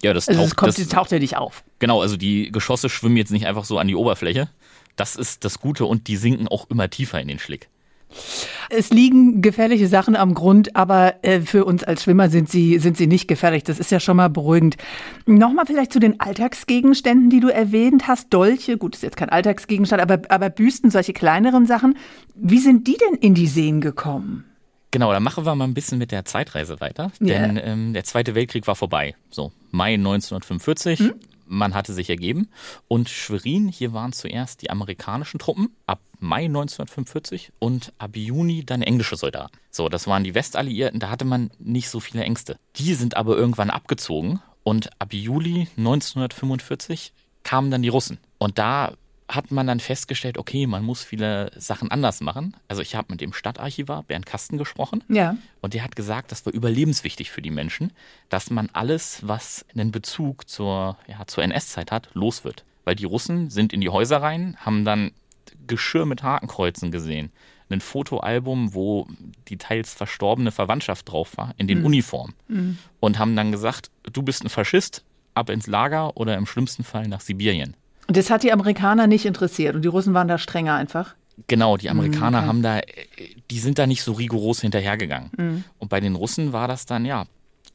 Ja, 0.00 0.14
das, 0.14 0.28
also 0.28 0.42
taucht, 0.42 0.50
das, 0.52 0.56
kommt, 0.56 0.78
das 0.78 0.88
taucht 0.88 1.10
ja 1.10 1.18
nicht 1.18 1.36
auf. 1.36 1.64
Genau, 1.80 2.00
also 2.00 2.16
die 2.16 2.52
Geschosse 2.52 2.88
schwimmen 2.88 3.16
jetzt 3.16 3.32
nicht 3.32 3.46
einfach 3.46 3.64
so 3.64 3.78
an 3.78 3.88
die 3.88 3.96
Oberfläche. 3.96 4.48
Das 4.94 5.16
ist 5.16 5.44
das 5.44 5.58
Gute 5.58 5.86
und 5.86 6.06
die 6.06 6.16
sinken 6.16 6.46
auch 6.46 6.70
immer 6.70 6.88
tiefer 6.88 7.20
in 7.20 7.26
den 7.26 7.40
Schlick. 7.40 7.68
Es 8.70 8.90
liegen 8.90 9.42
gefährliche 9.42 9.88
Sachen 9.88 10.16
am 10.16 10.34
Grund, 10.34 10.76
aber 10.76 11.16
äh, 11.22 11.40
für 11.40 11.64
uns 11.64 11.84
als 11.84 12.04
Schwimmer 12.04 12.30
sind 12.30 12.48
sie, 12.48 12.78
sind 12.78 12.96
sie 12.96 13.06
nicht 13.06 13.28
gefährlich. 13.28 13.64
Das 13.64 13.78
ist 13.78 13.90
ja 13.90 14.00
schon 14.00 14.16
mal 14.16 14.28
beruhigend. 14.28 14.76
Nochmal 15.26 15.66
vielleicht 15.66 15.92
zu 15.92 15.98
den 15.98 16.20
Alltagsgegenständen, 16.20 17.30
die 17.30 17.40
du 17.40 17.48
erwähnt 17.48 18.08
hast. 18.08 18.32
Dolche, 18.32 18.78
gut, 18.78 18.94
ist 18.94 19.02
jetzt 19.02 19.16
kein 19.16 19.28
Alltagsgegenstand, 19.28 20.02
aber, 20.02 20.22
aber 20.28 20.50
Büsten, 20.50 20.90
solche 20.90 21.12
kleineren 21.12 21.66
Sachen. 21.66 21.96
Wie 22.34 22.58
sind 22.58 22.86
die 22.86 22.96
denn 22.96 23.18
in 23.18 23.34
die 23.34 23.46
Seen 23.46 23.80
gekommen? 23.80 24.44
Genau, 24.92 25.10
dann 25.10 25.22
machen 25.22 25.46
wir 25.46 25.54
mal 25.54 25.64
ein 25.64 25.74
bisschen 25.74 25.98
mit 25.98 26.12
der 26.12 26.26
Zeitreise 26.26 26.80
weiter. 26.80 27.10
Ja. 27.18 27.38
Denn 27.38 27.60
ähm, 27.62 27.92
der 27.94 28.04
Zweite 28.04 28.34
Weltkrieg 28.34 28.66
war 28.66 28.76
vorbei. 28.76 29.14
So, 29.30 29.50
Mai 29.70 29.94
1945. 29.94 31.00
Hm? 31.00 31.14
Man 31.52 31.74
hatte 31.74 31.92
sich 31.92 32.08
ergeben. 32.08 32.48
Und 32.88 33.10
Schwerin, 33.10 33.68
hier 33.68 33.92
waren 33.92 34.14
zuerst 34.14 34.62
die 34.62 34.70
amerikanischen 34.70 35.38
Truppen 35.38 35.76
ab 35.86 36.00
Mai 36.18 36.46
1945 36.46 37.52
und 37.58 37.92
ab 37.98 38.16
Juni 38.16 38.64
dann 38.64 38.80
englische 38.80 39.16
Soldaten. 39.16 39.58
So, 39.70 39.90
das 39.90 40.06
waren 40.06 40.24
die 40.24 40.34
Westalliierten, 40.34 40.98
da 40.98 41.10
hatte 41.10 41.26
man 41.26 41.50
nicht 41.58 41.90
so 41.90 42.00
viele 42.00 42.24
Ängste. 42.24 42.56
Die 42.76 42.94
sind 42.94 43.18
aber 43.18 43.36
irgendwann 43.36 43.68
abgezogen 43.68 44.40
und 44.62 44.88
ab 44.98 45.12
Juli 45.12 45.68
1945 45.76 47.12
kamen 47.42 47.70
dann 47.70 47.82
die 47.82 47.88
Russen. 47.90 48.18
Und 48.38 48.56
da 48.56 48.94
hat 49.34 49.50
man 49.50 49.66
dann 49.66 49.80
festgestellt, 49.80 50.38
okay, 50.38 50.66
man 50.66 50.84
muss 50.84 51.02
viele 51.04 51.50
Sachen 51.56 51.90
anders 51.90 52.20
machen. 52.20 52.56
Also 52.68 52.82
ich 52.82 52.94
habe 52.94 53.08
mit 53.10 53.20
dem 53.20 53.32
Stadtarchivar 53.32 54.02
Bernd 54.04 54.26
Kasten 54.26 54.58
gesprochen 54.58 55.02
Ja. 55.08 55.36
und 55.60 55.74
der 55.74 55.82
hat 55.84 55.96
gesagt, 55.96 56.32
das 56.32 56.44
war 56.46 56.52
überlebenswichtig 56.52 57.30
für 57.30 57.42
die 57.42 57.50
Menschen, 57.50 57.92
dass 58.28 58.50
man 58.50 58.68
alles, 58.72 59.20
was 59.26 59.64
einen 59.74 59.90
Bezug 59.90 60.48
zur, 60.48 60.96
ja, 61.06 61.26
zur 61.26 61.42
NS-Zeit 61.44 61.90
hat, 61.92 62.08
los 62.14 62.44
wird. 62.44 62.64
Weil 62.84 62.94
die 62.96 63.04
Russen 63.04 63.50
sind 63.50 63.72
in 63.72 63.80
die 63.80 63.88
Häuser 63.90 64.22
rein, 64.22 64.56
haben 64.60 64.84
dann 64.84 65.12
Geschirr 65.66 66.06
mit 66.06 66.22
Hakenkreuzen 66.22 66.90
gesehen. 66.90 67.30
Ein 67.70 67.80
Fotoalbum, 67.80 68.74
wo 68.74 69.06
die 69.48 69.56
teils 69.56 69.94
verstorbene 69.94 70.50
Verwandtschaft 70.50 71.08
drauf 71.10 71.36
war, 71.38 71.54
in 71.56 71.68
den 71.68 71.84
Uniformen. 71.86 72.34
Und 73.00 73.18
haben 73.18 73.34
dann 73.36 73.50
gesagt, 73.52 73.90
du 74.12 74.22
bist 74.22 74.44
ein 74.44 74.50
Faschist, 74.50 75.04
ab 75.34 75.48
ins 75.48 75.66
Lager 75.66 76.16
oder 76.18 76.36
im 76.36 76.44
schlimmsten 76.44 76.84
Fall 76.84 77.08
nach 77.08 77.20
Sibirien. 77.22 77.74
Und 78.08 78.16
das 78.16 78.30
hat 78.30 78.42
die 78.42 78.52
Amerikaner 78.52 79.06
nicht 79.06 79.26
interessiert 79.26 79.74
und 79.76 79.82
die 79.82 79.88
Russen 79.88 80.14
waren 80.14 80.28
da 80.28 80.38
strenger 80.38 80.74
einfach. 80.74 81.14
Genau, 81.46 81.76
die 81.76 81.88
Amerikaner 81.88 82.38
okay. 82.38 82.46
haben 82.46 82.62
da, 82.62 82.80
die 83.50 83.58
sind 83.58 83.78
da 83.78 83.86
nicht 83.86 84.02
so 84.02 84.12
rigoros 84.12 84.60
hinterhergegangen. 84.60 85.64
Und 85.78 85.88
bei 85.88 86.00
den 86.00 86.14
Russen 86.14 86.52
war 86.52 86.68
das 86.68 86.84
dann, 86.84 87.04
ja, 87.04 87.24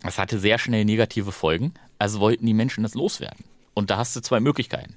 das 0.03 0.19
hatte 0.19 0.37
sehr 0.39 0.59
schnell 0.59 0.85
negative 0.85 1.31
Folgen. 1.31 1.73
Also 1.99 2.19
wollten 2.19 2.45
die 2.45 2.53
Menschen 2.53 2.83
das 2.83 2.93
loswerden. 2.93 3.45
Und 3.73 3.89
da 3.89 3.97
hast 3.97 4.15
du 4.15 4.21
zwei 4.21 4.39
Möglichkeiten. 4.39 4.95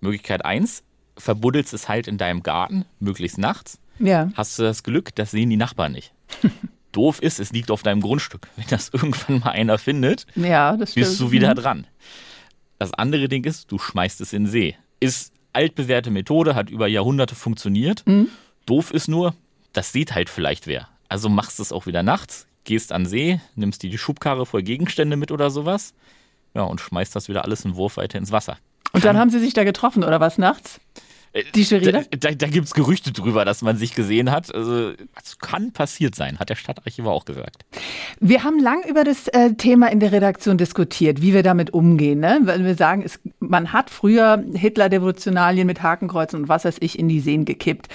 Möglichkeit 0.00 0.44
eins, 0.44 0.82
verbuddelst 1.16 1.74
es 1.74 1.88
halt 1.88 2.08
in 2.08 2.18
deinem 2.18 2.42
Garten, 2.42 2.84
möglichst 3.00 3.38
nachts. 3.38 3.78
Ja. 3.98 4.30
Hast 4.34 4.58
du 4.58 4.62
das 4.62 4.82
Glück, 4.82 5.14
das 5.14 5.32
sehen 5.32 5.50
die 5.50 5.56
Nachbarn 5.56 5.92
nicht. 5.92 6.12
Doof 6.92 7.20
ist, 7.20 7.38
es 7.38 7.52
liegt 7.52 7.70
auf 7.70 7.82
deinem 7.82 8.00
Grundstück. 8.00 8.48
Wenn 8.56 8.66
das 8.68 8.88
irgendwann 8.92 9.40
mal 9.40 9.50
einer 9.50 9.78
findet, 9.78 10.26
Ja, 10.34 10.72
bist 10.72 11.20
du 11.20 11.30
wieder 11.30 11.54
dran. 11.54 11.86
Das 12.78 12.94
andere 12.94 13.28
Ding 13.28 13.44
ist, 13.44 13.70
du 13.70 13.78
schmeißt 13.78 14.20
es 14.20 14.32
in 14.32 14.44
den 14.44 14.50
See. 14.50 14.76
Ist 15.00 15.32
altbewährte 15.52 16.10
Methode, 16.10 16.54
hat 16.54 16.70
über 16.70 16.86
Jahrhunderte 16.86 17.34
funktioniert. 17.34 18.04
Doof 18.66 18.92
ist 18.92 19.08
nur, 19.08 19.34
das 19.72 19.92
sieht 19.92 20.14
halt 20.14 20.30
vielleicht 20.30 20.66
wer. 20.66 20.88
Also 21.08 21.28
machst 21.28 21.58
es 21.58 21.72
auch 21.72 21.86
wieder 21.86 22.02
nachts, 22.02 22.46
gehst 22.64 22.92
an 22.92 23.06
See, 23.06 23.40
nimmst 23.54 23.82
dir 23.82 23.90
die 23.90 23.98
Schubkarre 23.98 24.46
voll 24.46 24.62
Gegenstände 24.62 25.16
mit 25.16 25.32
oder 25.32 25.50
sowas. 25.50 25.94
Ja, 26.54 26.62
und 26.62 26.80
schmeißt 26.80 27.14
das 27.16 27.28
wieder 27.28 27.44
alles 27.44 27.64
in 27.64 27.76
Wurfweite 27.76 28.18
ins 28.18 28.32
Wasser. 28.32 28.58
Und 28.92 29.04
dann 29.04 29.18
haben 29.18 29.30
sie 29.30 29.40
sich 29.40 29.54
da 29.54 29.64
getroffen, 29.64 30.04
oder 30.04 30.20
was, 30.20 30.38
nachts? 30.38 30.80
Die 31.54 31.64
Schweriner? 31.64 32.04
Da, 32.10 32.16
da, 32.16 32.34
da 32.34 32.46
gibt 32.48 32.66
es 32.66 32.74
Gerüchte 32.74 33.12
drüber, 33.12 33.44
dass 33.44 33.62
man 33.62 33.76
sich 33.76 33.94
gesehen 33.94 34.30
hat. 34.30 34.54
Also, 34.54 34.92
das 35.14 35.38
kann 35.38 35.72
passiert 35.72 36.14
sein, 36.14 36.38
hat 36.38 36.48
der 36.48 36.56
Stadtarchivar 36.56 37.12
auch 37.12 37.26
gesagt. 37.26 37.64
Wir 38.20 38.42
haben 38.42 38.58
lang 38.58 38.82
über 38.88 39.04
das 39.04 39.28
äh, 39.28 39.54
Thema 39.54 39.90
in 39.90 40.00
der 40.00 40.12
Redaktion 40.12 40.58
diskutiert, 40.58 41.22
wie 41.22 41.34
wir 41.34 41.42
damit 41.42 41.72
umgehen. 41.72 42.20
Ne? 42.20 42.40
Weil 42.42 42.64
wir 42.64 42.74
sagen, 42.74 43.02
es, 43.04 43.20
man 43.38 43.72
hat 43.72 43.90
früher 43.90 44.42
Hitler-Devotionalien 44.54 45.66
mit 45.66 45.82
Hakenkreuzen 45.82 46.40
und 46.40 46.48
was 46.48 46.64
weiß 46.64 46.76
ich 46.80 46.98
in 46.98 47.08
die 47.08 47.20
Seen 47.20 47.44
gekippt. 47.44 47.88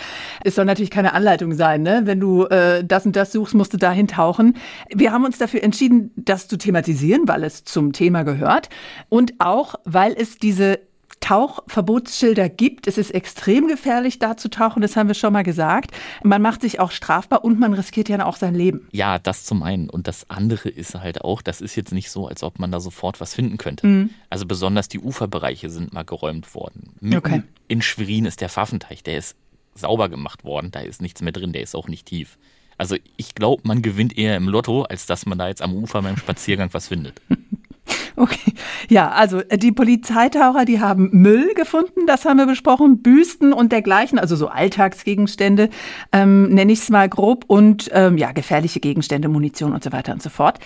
Es 0.44 0.56
soll 0.56 0.65
natürlich 0.65 0.92
keine 0.92 1.13
Anleitung 1.13 1.53
sein. 1.53 1.84
Ne? 1.84 2.01
Wenn 2.06 2.20
du 2.20 2.46
äh, 2.46 2.84
das 2.84 3.06
und 3.06 3.15
das 3.15 3.32
suchst, 3.32 3.53
musst 3.53 3.74
du 3.74 3.77
dahin 3.77 4.08
tauchen. 4.08 4.56
Wir 4.94 5.12
haben 5.12 5.25
uns 5.25 5.38
dafür 5.38 5.63
entschieden, 5.63 6.12
das 6.15 6.48
zu 6.48 6.58
thematisieren, 6.58 7.27
weil 7.27 7.44
es 7.44 7.63
zum 7.63 7.92
Thema 7.92 8.24
gehört 8.24 8.70
und 9.10 9.34
auch, 9.39 9.75
weil 9.84 10.13
es 10.18 10.38
diese 10.38 10.80
Tauchverbotsschilder 11.24 12.50
gibt. 12.50 12.88
Es 12.88 12.98
ist 12.98 13.12
extrem 13.12 13.68
gefährlich, 13.68 14.20
da 14.20 14.36
zu 14.38 14.50
tauchen, 14.50 14.82
das 14.82 14.96
haben 14.96 15.08
wir 15.08 15.13
schon 15.15 15.34
mal 15.34 15.44
gesagt. 15.44 15.92
Man 16.24 16.42
macht 16.42 16.62
sich 16.62 16.80
auch 16.80 16.92
strafbar 16.92 17.44
und 17.44 17.60
man 17.60 17.74
riskiert 17.74 18.10
ja 18.10 18.25
auch 18.25 18.36
sein 18.36 18.56
Leben. 18.56 18.88
Ja, 18.92 19.20
das 19.20 19.46
zum 19.46 19.63
einen. 19.63 19.89
Und 19.89 20.08
das 20.08 20.30
andere 20.30 20.70
ist 20.70 20.96
halt 20.96 21.22
auch, 21.22 21.42
das 21.42 21.62
ist 21.62 21.75
jetzt 21.75 21.94
nicht 21.94 22.12
so, 22.12 22.27
als 22.27 22.44
ob 22.44 22.60
man 22.60 22.72
da 22.72 22.80
sofort 22.80 23.22
was 23.22 23.34
finden 23.34 23.58
könnte. 23.58 24.10
Also 24.30 24.46
besonders 24.46 24.88
die 24.89 25.00
Uferbereiche 25.00 25.70
sind 25.70 25.94
mal 25.94 26.03
geräumt 26.03 26.53
worden. 26.56 26.94
Mitten 27.00 27.18
Okay. 27.18 27.44
in 27.68 27.82
Schwerin 27.82 28.25
ist 28.25 28.42
der 28.42 28.50
Pfaffenteich, 28.50 29.03
der 29.03 29.18
ist 29.18 29.36
sauber 29.75 30.10
gemacht 30.10 30.44
worden, 30.44 30.72
da 30.72 30.82
ist 30.82 31.01
nichts 31.01 31.22
mehr 31.22 31.32
drin, 31.32 31.53
der 31.53 31.62
ist 31.63 31.75
auch 31.75 31.88
nicht 31.88 32.06
tief. 32.06 32.38
Also 32.77 32.96
ich 33.18 33.36
glaube, 33.36 33.62
man 33.65 33.82
gewinnt 33.82 34.18
eher 34.18 34.36
im 34.36 34.48
Lotto, 34.50 34.84
als 34.84 35.06
dass 35.06 35.25
man 35.25 35.38
da 35.38 35.48
jetzt 35.48 35.62
am 35.62 35.74
Ufer 35.75 36.01
beim 36.01 36.18
Spaziergang 36.18 36.70
was 36.74 36.88
findet. 36.88 37.22
Okay, 38.15 38.53
ja, 38.89 39.10
also 39.10 39.39
äh, 39.39 39.58
die 39.58 39.72
Polizeitaucher, 39.72 40.65
die 40.65 40.79
haben 40.79 41.10
Müll 41.12 41.53
gefunden, 41.55 42.05
das 42.05 42.25
haben 42.25 42.38
wir 42.38 42.46
besprochen, 42.46 43.01
Büsten 43.01 43.53
und 43.53 43.72
dergleichen, 43.72 44.20
also 44.20 44.36
so 44.36 44.48
Alltagsgegenstände, 44.48 45.70
ähm, 46.12 46.50
nenne 46.50 46.72
ich 46.72 46.79
es 46.79 46.89
mal 46.89 47.10
grob, 47.10 47.46
und 47.48 47.89
ähm, 47.93 48.17
ja, 48.17 48.32
gefährliche 48.32 48.79
Gegenstände, 48.79 49.29
Munition 49.29 49.74
und 49.74 49.84
so 49.84 49.91
weiter 49.91 50.13
und 50.13 50.22
so 50.22 50.29
fort. 50.29 50.60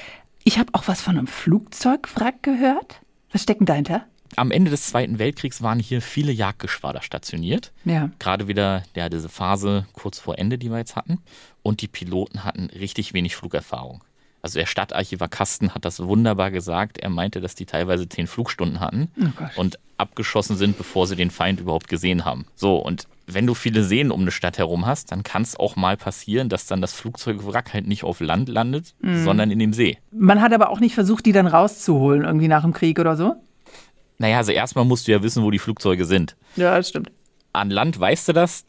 Ich 0.43 0.59
habe 0.59 0.69
auch 0.73 0.87
was 0.87 1.01
von 1.01 1.17
einem 1.17 1.27
Flugzeugwrack 1.27 2.43
gehört. 2.43 3.01
Was 3.31 3.43
steckt 3.43 3.61
denn 3.61 3.65
dahinter? 3.65 4.05
Am 4.35 4.51
Ende 4.51 4.71
des 4.71 4.87
Zweiten 4.87 5.19
Weltkriegs 5.19 5.61
waren 5.61 5.79
hier 5.79 6.01
viele 6.01 6.31
Jagdgeschwader 6.31 7.01
stationiert. 7.01 7.71
Ja. 7.85 8.09
Gerade 8.19 8.47
wieder 8.47 8.83
ja, 8.95 9.09
diese 9.09 9.29
Phase 9.29 9.85
kurz 9.93 10.19
vor 10.19 10.37
Ende, 10.37 10.57
die 10.57 10.69
wir 10.69 10.77
jetzt 10.77 10.95
hatten. 10.95 11.19
Und 11.63 11.81
die 11.81 11.87
Piloten 11.87 12.43
hatten 12.43 12.65
richtig 12.67 13.13
wenig 13.13 13.35
Flugerfahrung. 13.35 14.03
Also 14.41 14.60
der 14.60 14.65
Stadtarchivar 14.65 15.27
Kasten 15.27 15.74
hat 15.74 15.84
das 15.84 16.00
wunderbar 16.01 16.51
gesagt. 16.51 16.98
Er 17.00 17.10
meinte, 17.10 17.41
dass 17.41 17.56
die 17.56 17.65
teilweise 17.65 18.08
zehn 18.08 18.27
Flugstunden 18.27 18.79
hatten 18.79 19.10
Oh 19.20 19.60
und 19.62 19.79
abgeschossen 19.98 20.56
sind, 20.58 20.77
bevor 20.77 21.08
sie 21.08 21.15
den 21.15 21.32
Feind 21.32 21.60
überhaupt 21.60 21.88
gesehen 21.88 22.24
haben. 22.24 22.46
So, 22.56 22.75
und 22.77 23.08
wenn 23.25 23.48
du 23.48 23.56
viele 23.56 23.84
Seen 23.84 24.12
um 24.12 24.22
eine 24.22 24.32
Stadt 24.32 24.58
herum 24.58 24.86
hast, 24.86 25.12
dann 25.12 25.24
kann 25.24 25.41
es 25.41 25.56
auch 25.60 25.75
mal 25.75 25.98
passieren, 25.98 26.50
dass 26.50 26.65
dann 26.67 26.82
das 26.82 26.94
Flugzeugwrack 26.94 27.74
halt 27.74 27.88
nicht 27.88 28.03
auf 28.03 28.20
Land 28.22 28.48
landet, 28.48 28.94
Mhm. 29.01 29.24
sondern 29.25 29.51
in 29.51 29.60
dem 29.60 29.74
See. 29.74 29.98
Man 30.12 30.39
hat 30.41 30.53
aber 30.53 30.70
auch 30.70 30.79
nicht 30.79 30.94
versucht, 30.96 31.25
die 31.25 31.32
dann 31.34 31.48
rauszuholen, 31.48 32.24
irgendwie 32.24 32.48
nach 32.48 32.62
dem 32.62 32.74
Krieg 32.74 33.00
oder 33.00 33.17
so. 33.17 33.36
Naja, 34.20 34.38
also 34.38 34.51
erstmal 34.51 34.86
musst 34.86 35.08
du 35.08 35.12
ja 35.12 35.22
wissen, 35.24 35.44
wo 35.44 35.51
die 35.51 35.60
Flugzeuge 35.60 36.06
sind. 36.06 36.36
Ja, 36.56 36.77
das 36.77 36.89
stimmt. 36.89 37.12
An 37.53 37.70
Land 37.70 38.00
weißt 38.00 38.29
du 38.29 38.34
das, 38.34 38.65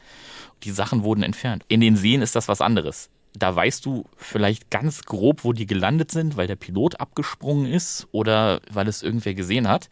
die 0.63 0.71
Sachen 0.71 1.03
wurden 1.03 1.23
entfernt. 1.23 1.63
In 1.69 1.79
den 1.79 1.95
Seen 1.95 2.21
ist 2.21 2.35
das 2.35 2.47
was 2.47 2.59
anderes. 2.59 3.09
Da 3.33 3.55
weißt 3.55 3.85
du 3.85 4.05
vielleicht 4.17 4.69
ganz 4.71 5.03
grob, 5.03 5.43
wo 5.43 5.53
die 5.53 5.67
gelandet 5.67 6.11
sind, 6.11 6.35
weil 6.35 6.47
der 6.47 6.55
Pilot 6.55 6.99
abgesprungen 6.99 7.71
ist 7.71 8.07
oder 8.11 8.59
weil 8.71 8.87
es 8.87 9.03
irgendwer 9.03 9.33
gesehen 9.35 9.67
hat. 9.67 9.89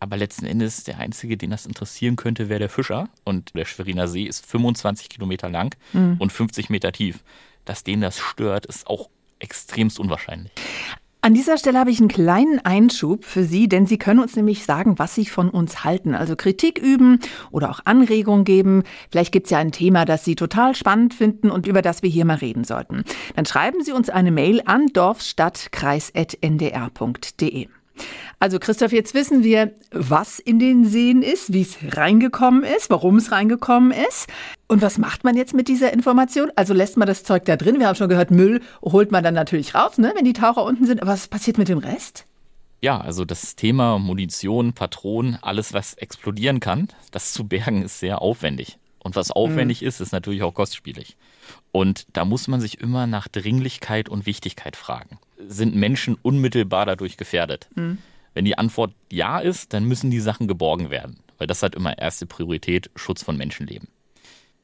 Aber 0.00 0.16
letzten 0.18 0.44
Endes 0.44 0.84
der 0.84 0.98
Einzige, 0.98 1.36
den 1.36 1.50
das 1.50 1.64
interessieren 1.64 2.16
könnte, 2.16 2.50
wäre 2.50 2.58
der 2.58 2.68
Fischer. 2.68 3.08
Und 3.24 3.54
der 3.54 3.64
Schweriner 3.64 4.06
See 4.06 4.24
ist 4.24 4.44
25 4.44 5.08
Kilometer 5.08 5.48
lang 5.48 5.76
und 6.18 6.30
50 6.30 6.68
Meter 6.68 6.92
tief. 6.92 7.24
Dass 7.64 7.84
den 7.84 8.02
das 8.02 8.18
stört, 8.18 8.66
ist 8.66 8.86
auch 8.86 9.08
extremst 9.38 9.98
unwahrscheinlich. 9.98 10.52
An 11.24 11.32
dieser 11.32 11.56
Stelle 11.56 11.78
habe 11.78 11.90
ich 11.90 12.00
einen 12.00 12.08
kleinen 12.08 12.58
Einschub 12.66 13.24
für 13.24 13.44
Sie, 13.44 13.66
denn 13.66 13.86
Sie 13.86 13.96
können 13.96 14.20
uns 14.20 14.36
nämlich 14.36 14.66
sagen, 14.66 14.98
was 14.98 15.14
Sie 15.14 15.24
von 15.24 15.48
uns 15.48 15.82
halten. 15.82 16.14
Also 16.14 16.36
Kritik 16.36 16.78
üben 16.78 17.18
oder 17.50 17.70
auch 17.70 17.80
Anregungen 17.86 18.44
geben. 18.44 18.82
Vielleicht 19.10 19.32
gibt 19.32 19.46
es 19.46 19.50
ja 19.50 19.56
ein 19.56 19.72
Thema, 19.72 20.04
das 20.04 20.26
Sie 20.26 20.34
total 20.34 20.74
spannend 20.74 21.14
finden 21.14 21.50
und 21.50 21.66
über 21.66 21.80
das 21.80 22.02
wir 22.02 22.10
hier 22.10 22.26
mal 22.26 22.36
reden 22.36 22.64
sollten. 22.64 23.04
Dann 23.36 23.46
schreiben 23.46 23.82
Sie 23.82 23.92
uns 23.92 24.10
eine 24.10 24.32
Mail 24.32 24.60
an 24.66 24.88
dorfstadtkreis.ndr.de. 24.88 27.68
Also 28.38 28.58
Christoph, 28.58 28.92
jetzt 28.92 29.14
wissen 29.14 29.42
wir, 29.42 29.72
was 29.90 30.38
in 30.38 30.58
den 30.58 30.84
Seen 30.84 31.22
ist, 31.22 31.52
wie 31.52 31.62
es 31.62 31.78
reingekommen 31.96 32.64
ist, 32.64 32.90
warum 32.90 33.16
es 33.16 33.32
reingekommen 33.32 33.92
ist. 33.92 34.28
Und 34.68 34.82
was 34.82 34.98
macht 34.98 35.24
man 35.24 35.36
jetzt 35.36 35.54
mit 35.54 35.68
dieser 35.68 35.92
Information? 35.92 36.50
Also 36.56 36.74
lässt 36.74 36.96
man 36.96 37.06
das 37.06 37.24
Zeug 37.24 37.44
da 37.44 37.56
drin? 37.56 37.78
Wir 37.78 37.88
haben 37.88 37.94
schon 37.94 38.08
gehört, 38.08 38.30
Müll 38.30 38.60
holt 38.82 39.12
man 39.12 39.24
dann 39.24 39.34
natürlich 39.34 39.74
raus, 39.74 39.98
ne, 39.98 40.12
wenn 40.16 40.24
die 40.24 40.32
Taucher 40.32 40.64
unten 40.64 40.86
sind. 40.86 41.00
Aber 41.00 41.12
was 41.12 41.28
passiert 41.28 41.58
mit 41.58 41.68
dem 41.68 41.78
Rest? 41.78 42.26
Ja, 42.82 43.00
also 43.00 43.24
das 43.24 43.56
Thema 43.56 43.98
Munition, 43.98 44.74
Patronen, 44.74 45.38
alles, 45.40 45.72
was 45.72 45.94
explodieren 45.94 46.60
kann, 46.60 46.88
das 47.12 47.32
zu 47.32 47.48
bergen 47.48 47.82
ist 47.82 47.98
sehr 47.98 48.20
aufwendig. 48.20 48.78
Und 49.04 49.14
was 49.14 49.30
aufwendig 49.30 49.82
ist, 49.82 50.00
ist 50.00 50.12
natürlich 50.12 50.42
auch 50.42 50.54
kostspielig. 50.54 51.16
Und 51.70 52.06
da 52.14 52.24
muss 52.24 52.48
man 52.48 52.60
sich 52.60 52.80
immer 52.80 53.06
nach 53.06 53.28
Dringlichkeit 53.28 54.08
und 54.08 54.26
Wichtigkeit 54.26 54.76
fragen. 54.76 55.18
Sind 55.46 55.76
Menschen 55.76 56.16
unmittelbar 56.20 56.86
dadurch 56.86 57.16
gefährdet? 57.16 57.68
Wenn 58.32 58.44
die 58.44 58.58
Antwort 58.58 58.94
ja 59.12 59.38
ist, 59.38 59.72
dann 59.74 59.84
müssen 59.84 60.10
die 60.10 60.20
Sachen 60.20 60.48
geborgen 60.48 60.90
werden, 60.90 61.20
weil 61.38 61.46
das 61.46 61.62
hat 61.62 61.74
immer 61.74 61.98
erste 61.98 62.26
Priorität, 62.26 62.90
Schutz 62.96 63.22
von 63.22 63.36
Menschenleben. 63.36 63.88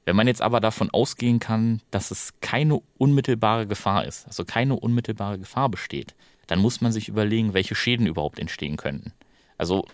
Wenn 0.07 0.17
man 0.17 0.27
jetzt 0.27 0.43
aber 0.43 0.61
davon 0.61 0.91
ausgehen 0.91 1.39
kann, 1.39 1.83
dass 1.91 2.11
es 2.11 2.33
keine 2.41 2.81
unmittelbare 2.97 3.67
Gefahr 3.67 4.07
ist, 4.07 4.27
also 4.27 4.45
keine 4.45 4.75
unmittelbare 4.75 5.39
Gefahr 5.39 5.69
besteht, 5.69 6.15
dann 6.47 6.59
muss 6.59 6.81
man 6.81 6.91
sich 6.91 7.09
überlegen, 7.09 7.55
welche 7.55 7.75
Schäden 7.75 8.07
überhaupt 8.07 8.39
entstehen 8.39 8.77
könnten. 8.77 9.13
Also 9.59 9.87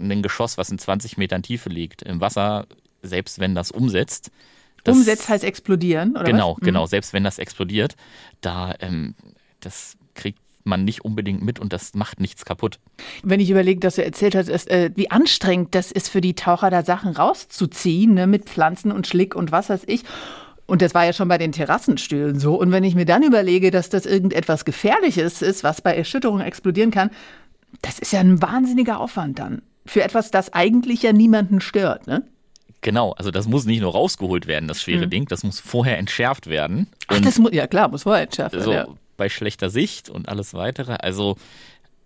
ein 0.00 0.22
Geschoss, 0.22 0.58
was 0.58 0.70
in 0.70 0.78
20 0.78 1.16
Metern 1.16 1.42
Tiefe 1.42 1.68
liegt, 1.68 2.02
im 2.02 2.20
Wasser, 2.20 2.66
selbst 3.06 3.38
wenn 3.38 3.54
das 3.54 3.70
umsetzt, 3.70 4.30
Das- 4.84 4.96
Umsetzt 4.96 5.28
heißt 5.28 5.44
explodieren, 5.44 6.12
oder 6.12 6.24
genau, 6.24 6.52
was? 6.52 6.60
Mhm. 6.60 6.64
genau. 6.64 6.86
Selbst 6.86 7.12
wenn 7.12 7.24
das 7.24 7.38
explodiert, 7.38 7.96
da 8.40 8.74
ähm, 8.80 9.14
das 9.60 9.96
kriegt 10.14 10.38
man 10.64 10.84
nicht 10.84 11.04
unbedingt 11.04 11.42
mit 11.42 11.58
und 11.60 11.72
das 11.72 11.94
macht 11.94 12.20
nichts 12.20 12.44
kaputt. 12.44 12.78
Wenn 13.22 13.38
ich 13.40 13.50
überlege, 13.50 13.78
dass 13.80 13.96
du 13.96 14.04
erzählt 14.04 14.34
hast, 14.34 14.48
ist, 14.48 14.68
äh, 14.68 14.90
wie 14.96 15.10
anstrengend 15.10 15.74
das 15.76 15.92
ist 15.92 16.08
für 16.08 16.20
die 16.20 16.34
Taucher, 16.34 16.70
da 16.70 16.82
Sachen 16.84 17.12
rauszuziehen, 17.12 18.14
ne, 18.14 18.26
mit 18.26 18.46
Pflanzen 18.46 18.90
und 18.92 19.06
Schlick 19.06 19.34
und 19.36 19.52
was 19.52 19.68
weiß 19.70 19.82
ich. 19.86 20.02
Und 20.66 20.82
das 20.82 20.94
war 20.94 21.04
ja 21.04 21.12
schon 21.12 21.28
bei 21.28 21.38
den 21.38 21.52
Terrassenstühlen 21.52 22.40
so. 22.40 22.56
Und 22.58 22.72
wenn 22.72 22.82
ich 22.82 22.96
mir 22.96 23.04
dann 23.04 23.22
überlege, 23.22 23.70
dass 23.70 23.88
das 23.88 24.06
irgendetwas 24.06 24.64
Gefährliches 24.64 25.40
ist, 25.40 25.62
was 25.62 25.80
bei 25.80 25.94
Erschütterung 25.96 26.40
explodieren 26.40 26.90
kann, 26.90 27.10
das 27.82 28.00
ist 28.00 28.12
ja 28.12 28.18
ein 28.18 28.42
wahnsinniger 28.42 28.98
Aufwand 28.98 29.38
dann. 29.38 29.62
Für 29.86 30.02
etwas, 30.02 30.32
das 30.32 30.52
eigentlich 30.52 31.02
ja 31.02 31.12
niemanden 31.12 31.60
stört, 31.60 32.08
ne? 32.08 32.24
Genau, 32.86 33.10
also 33.14 33.32
das 33.32 33.48
muss 33.48 33.64
nicht 33.64 33.80
nur 33.80 33.90
rausgeholt 33.90 34.46
werden, 34.46 34.68
das 34.68 34.76
Mhm. 34.78 34.82
schwere 34.82 35.08
Ding, 35.08 35.26
das 35.26 35.42
muss 35.42 35.58
vorher 35.58 35.98
entschärft 35.98 36.46
werden. 36.46 36.86
Ach, 37.08 37.18
das 37.20 37.36
muss, 37.40 37.50
ja 37.52 37.66
klar, 37.66 37.88
muss 37.88 38.04
vorher 38.04 38.22
entschärft 38.22 38.52
werden. 38.54 38.64
so 38.64 38.72
ja. 38.72 38.86
bei 39.16 39.28
schlechter 39.28 39.70
Sicht 39.70 40.08
und 40.08 40.28
alles 40.28 40.54
weitere. 40.54 40.92
Also 40.92 41.36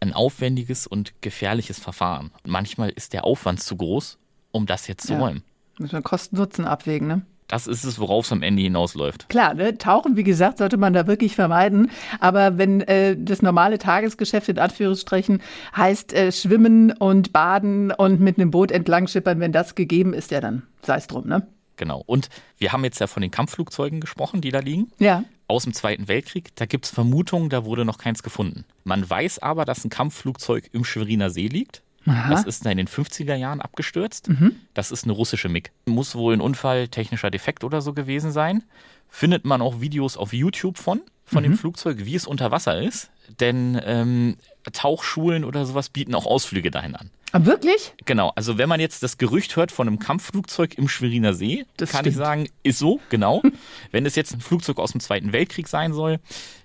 ein 0.00 0.14
aufwendiges 0.14 0.86
und 0.86 1.12
gefährliches 1.20 1.78
Verfahren. 1.78 2.30
Manchmal 2.46 2.88
ist 2.88 3.12
der 3.12 3.24
Aufwand 3.24 3.62
zu 3.62 3.76
groß, 3.76 4.16
um 4.52 4.64
das 4.64 4.86
jetzt 4.86 5.06
zu 5.06 5.12
Ja. 5.12 5.18
räumen. 5.18 5.42
Muss 5.78 5.92
man 5.92 6.02
Kosten-Nutzen 6.02 6.64
abwägen, 6.64 7.08
ne? 7.08 7.26
Das 7.50 7.66
ist 7.66 7.82
es, 7.82 7.98
worauf 7.98 8.26
es 8.26 8.32
am 8.32 8.42
Ende 8.42 8.62
hinausläuft. 8.62 9.28
Klar, 9.28 9.54
ne? 9.54 9.76
Tauchen, 9.76 10.16
wie 10.16 10.22
gesagt, 10.22 10.58
sollte 10.58 10.76
man 10.76 10.92
da 10.92 11.08
wirklich 11.08 11.34
vermeiden. 11.34 11.90
Aber 12.20 12.58
wenn 12.58 12.80
äh, 12.82 13.16
das 13.18 13.42
normale 13.42 13.78
Tagesgeschäft 13.78 14.48
in 14.48 14.58
Anführungsstrichen 14.60 15.42
heißt 15.76 16.12
äh, 16.12 16.30
Schwimmen 16.30 16.92
und 16.92 17.32
Baden 17.32 17.90
und 17.90 18.20
mit 18.20 18.38
einem 18.38 18.52
Boot 18.52 18.70
entlang 18.70 19.08
schippern, 19.08 19.40
wenn 19.40 19.50
das 19.50 19.74
gegeben 19.74 20.14
ist, 20.14 20.30
ja 20.30 20.40
dann 20.40 20.62
sei 20.82 20.96
es 20.96 21.08
drum, 21.08 21.26
ne? 21.26 21.44
Genau. 21.76 22.04
Und 22.06 22.28
wir 22.58 22.72
haben 22.72 22.84
jetzt 22.84 23.00
ja 23.00 23.08
von 23.08 23.20
den 23.20 23.32
Kampfflugzeugen 23.32 23.98
gesprochen, 23.98 24.40
die 24.40 24.52
da 24.52 24.60
liegen. 24.60 24.92
Ja. 25.00 25.24
Aus 25.48 25.64
dem 25.64 25.74
Zweiten 25.74 26.06
Weltkrieg. 26.06 26.54
Da 26.54 26.66
gibt 26.66 26.84
es 26.84 26.92
Vermutungen, 26.92 27.50
da 27.50 27.64
wurde 27.64 27.84
noch 27.84 27.98
keins 27.98 28.22
gefunden. 28.22 28.64
Man 28.84 29.08
weiß 29.10 29.40
aber, 29.40 29.64
dass 29.64 29.84
ein 29.84 29.90
Kampfflugzeug 29.90 30.70
im 30.72 30.84
Schweriner 30.84 31.30
See 31.30 31.48
liegt. 31.48 31.82
Das 32.06 32.44
ist 32.44 32.64
in 32.66 32.76
den 32.78 32.88
50er 32.88 33.34
Jahren 33.34 33.60
abgestürzt. 33.60 34.28
Das 34.74 34.90
ist 34.90 35.04
eine 35.04 35.12
russische 35.12 35.48
MiG. 35.48 35.70
Muss 35.86 36.14
wohl 36.14 36.34
ein 36.34 36.40
Unfall, 36.40 36.88
technischer 36.88 37.30
Defekt 37.30 37.62
oder 37.64 37.80
so 37.82 37.92
gewesen 37.92 38.32
sein. 38.32 38.62
Findet 39.08 39.44
man 39.44 39.60
auch 39.60 39.80
Videos 39.80 40.16
auf 40.16 40.32
YouTube 40.32 40.78
von, 40.78 41.02
von 41.24 41.42
dem 41.42 41.56
Flugzeug, 41.56 41.98
wie 42.04 42.14
es 42.14 42.26
unter 42.26 42.50
Wasser 42.50 42.80
ist. 42.80 43.10
Denn 43.38 43.80
ähm, 43.84 44.36
Tauchschulen 44.72 45.44
oder 45.44 45.64
sowas 45.66 45.88
bieten 45.88 46.14
auch 46.14 46.26
Ausflüge 46.26 46.70
dahin 46.70 46.96
an. 46.96 47.10
Aber 47.32 47.46
wirklich? 47.46 47.92
Genau, 48.06 48.32
also 48.34 48.58
wenn 48.58 48.68
man 48.68 48.80
jetzt 48.80 49.02
das 49.02 49.18
Gerücht 49.18 49.54
hört 49.56 49.70
von 49.70 49.86
einem 49.86 49.98
Kampfflugzeug 50.00 50.74
im 50.78 50.88
Schweriner 50.88 51.32
See, 51.32 51.64
Das 51.76 51.90
kann 51.92 52.04
ich 52.06 52.14
stimmt. 52.14 52.24
sagen, 52.26 52.48
ist 52.64 52.78
so, 52.78 53.00
genau. 53.08 53.42
wenn 53.92 54.04
es 54.06 54.16
jetzt 54.16 54.34
ein 54.34 54.40
Flugzeug 54.40 54.78
aus 54.78 54.92
dem 54.92 55.00
Zweiten 55.00 55.32
Weltkrieg 55.32 55.68
sein 55.68 55.92
soll, 55.92 56.18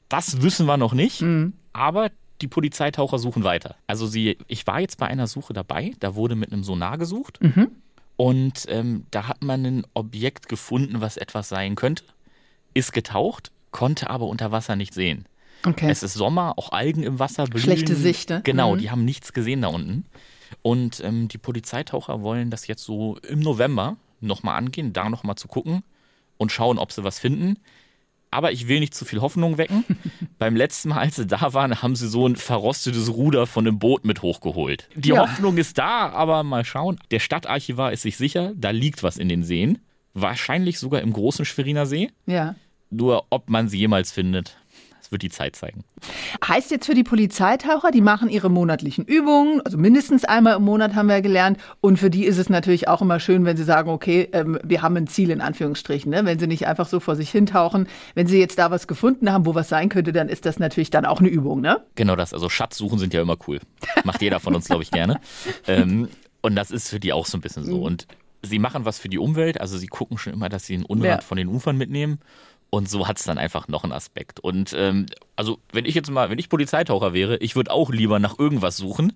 das 0.09 0.41
wissen 0.41 0.65
wir 0.65 0.77
noch 0.77 0.93
nicht. 0.93 1.21
Mhm. 1.21 1.53
Aber 1.73 2.09
die 2.41 2.47
Polizeitaucher 2.47 3.17
suchen 3.19 3.43
weiter. 3.43 3.75
Also 3.87 4.07
sie, 4.07 4.37
ich 4.47 4.67
war 4.67 4.79
jetzt 4.81 4.97
bei 4.97 5.07
einer 5.07 5.27
Suche 5.27 5.53
dabei, 5.53 5.93
da 5.99 6.15
wurde 6.15 6.35
mit 6.35 6.51
einem 6.51 6.63
Sonar 6.63 6.97
gesucht 6.97 7.39
Mhm. 7.41 7.69
und 8.17 8.65
ähm, 8.67 9.05
da 9.11 9.27
hat 9.27 9.43
man 9.43 9.65
ein 9.65 9.87
Objekt 9.93 10.49
gefunden, 10.49 11.01
was 11.01 11.17
etwas 11.17 11.49
sein 11.49 11.75
könnte, 11.75 12.03
ist 12.73 12.91
getaucht, 12.93 13.51
konnte 13.71 14.09
aber 14.09 14.25
unter 14.27 14.51
Wasser 14.51 14.75
nicht 14.75 14.93
sehen. 14.93 15.25
Okay. 15.65 15.89
Es 15.89 16.03
ist 16.03 16.13
Sommer, 16.13 16.53
auch 16.57 16.71
Algen 16.73 17.03
im 17.03 17.17
Wasser. 17.19 17.45
Blühen. 17.45 17.63
Schlechte 17.63 17.95
Sicht, 17.95 18.29
ne? 18.29 18.41
Genau, 18.43 18.75
Mhm. 18.75 18.79
die 18.79 18.91
haben 18.91 19.05
nichts 19.05 19.33
gesehen 19.33 19.61
da 19.61 19.69
unten. 19.69 20.05
Und 20.61 21.01
ähm, 21.03 21.27
die 21.27 21.37
Polizeitaucher 21.39 22.21
wollen 22.21 22.51
das 22.51 22.67
jetzt 22.67 22.83
so 22.83 23.17
im 23.27 23.39
November 23.39 23.97
nochmal 24.21 24.57
angehen, 24.57 24.93
da 24.93 25.09
nochmal 25.09 25.35
zu 25.35 25.47
gucken 25.47 25.83
und 26.37 26.51
schauen, 26.51 26.77
ob 26.77 26.91
sie 26.91 27.03
was 27.03 27.17
finden. 27.19 27.57
Aber 28.35 28.51
ich 28.51 28.67
will 28.67 28.79
nicht 28.81 28.93
zu 28.93 29.05
viel 29.05 29.21
Hoffnung 29.21 29.57
wecken. 29.57 29.85
Beim 30.39 30.55
letzten 30.55 30.89
Mal, 30.89 30.99
als 30.99 31.15
sie 31.15 31.25
da 31.25 31.53
waren, 31.53 31.81
haben 31.81 31.95
sie 31.95 32.07
so 32.09 32.27
ein 32.27 32.35
verrostetes 32.35 33.13
Ruder 33.13 33.47
von 33.47 33.65
einem 33.65 33.79
Boot 33.79 34.03
mit 34.05 34.21
hochgeholt. 34.21 34.89
Die 34.95 35.09
Ja. 35.09 35.21
Hoffnung 35.21 35.57
ist 35.57 35.77
da, 35.77 36.09
aber 36.09 36.43
mal 36.43 36.65
schauen. 36.65 36.99
Der 37.11 37.19
Stadtarchivar 37.19 37.93
ist 37.93 38.01
sich 38.01 38.17
sicher, 38.17 38.51
da 38.55 38.71
liegt 38.71 39.03
was 39.03 39.17
in 39.17 39.29
den 39.29 39.43
Seen. 39.43 39.79
Wahrscheinlich 40.13 40.79
sogar 40.79 41.01
im 41.01 41.13
großen 41.13 41.45
Schweriner 41.45 41.85
See. 41.85 42.09
ja. 42.25 42.55
Nur 42.91 43.25
ob 43.31 43.49
man 43.49 43.67
sie 43.67 43.79
jemals 43.79 44.11
findet, 44.11 44.57
das 45.05 45.11
wird 45.11 45.21
die 45.21 45.29
Zeit 45.29 45.55
zeigen. 45.55 45.83
Heißt 46.47 46.71
jetzt 46.71 46.87
für 46.87 46.95
die 46.95 47.03
Polizeitaucher, 47.03 47.91
die 47.91 48.01
machen 48.01 48.27
ihre 48.29 48.49
monatlichen 48.49 49.05
Übungen, 49.05 49.61
also 49.61 49.77
mindestens 49.77 50.25
einmal 50.25 50.55
im 50.57 50.63
Monat 50.63 50.95
haben 50.95 51.07
wir 51.09 51.21
gelernt. 51.21 51.59
Und 51.79 51.97
für 51.97 52.09
die 52.09 52.25
ist 52.25 52.37
es 52.39 52.49
natürlich 52.49 52.87
auch 52.87 53.01
immer 53.03 53.19
schön, 53.19 53.45
wenn 53.45 53.55
sie 53.55 53.63
sagen, 53.63 53.89
okay, 53.89 54.27
ähm, 54.33 54.59
wir 54.63 54.81
haben 54.81 54.97
ein 54.97 55.07
Ziel 55.07 55.29
in 55.29 55.41
Anführungsstrichen, 55.41 56.09
ne? 56.09 56.25
wenn 56.25 56.39
sie 56.39 56.47
nicht 56.47 56.65
einfach 56.67 56.87
so 56.87 56.99
vor 56.99 57.15
sich 57.15 57.29
hintauchen. 57.29 57.87
Wenn 58.15 58.25
sie 58.27 58.39
jetzt 58.39 58.57
da 58.57 58.71
was 58.71 58.87
gefunden 58.87 59.31
haben, 59.31 59.45
wo 59.45 59.53
was 59.53 59.69
sein 59.69 59.89
könnte, 59.89 60.11
dann 60.11 60.27
ist 60.27 60.45
das 60.45 60.57
natürlich 60.57 60.89
dann 60.89 61.05
auch 61.05 61.19
eine 61.19 61.29
Übung, 61.29 61.61
ne? 61.61 61.83
Genau 61.95 62.15
das, 62.15 62.33
also 62.33 62.49
Schatzsuchen 62.49 62.97
sind 62.97 63.13
ja 63.13 63.21
immer 63.21 63.37
cool. 63.47 63.59
Macht 64.03 64.21
jeder 64.23 64.39
von 64.39 64.55
uns, 64.55 64.65
glaube 64.67 64.83
ich, 64.83 64.91
gerne. 64.91 65.19
Ähm, 65.67 66.09
und 66.41 66.55
das 66.55 66.69
ist 66.71 66.89
für 66.89 66.99
die 66.99 67.11
auch 67.13 67.25
so 67.25 67.37
ein 67.37 67.41
bisschen 67.41 67.63
Mhm. 67.63 67.67
so. 67.67 67.81
Und 67.83 68.07
sie 68.43 68.59
machen 68.59 68.85
was 68.85 68.99
für 68.99 69.09
die 69.09 69.17
Umwelt, 69.17 69.59
also 69.61 69.77
sie 69.77 69.87
gucken 69.87 70.17
schon 70.17 70.33
immer, 70.33 70.49
dass 70.49 70.65
sie 70.65 70.75
den 70.77 70.85
Unrat 70.85 71.21
Ja. 71.21 71.21
von 71.21 71.37
den 71.37 71.47
Ufern 71.47 71.77
mitnehmen. 71.77 72.19
Und 72.75 72.89
so 72.89 73.07
hat 73.07 73.17
es 73.17 73.23
dann 73.23 73.37
einfach 73.37 73.69
noch 73.69 73.85
einen 73.85 73.93
Aspekt. 73.93 74.41
Und 74.41 74.75
ähm, 74.77 75.05
also, 75.37 75.59
wenn 75.71 75.85
ich 75.85 75.95
jetzt 75.95 76.11
mal, 76.11 76.29
wenn 76.29 76.39
ich 76.39 76.49
Polizeitaucher 76.49 77.13
wäre, 77.13 77.37
ich 77.37 77.55
würde 77.55 77.71
auch 77.71 77.89
lieber 77.89 78.19
nach 78.19 78.37
irgendwas 78.37 78.75
suchen, 78.75 79.13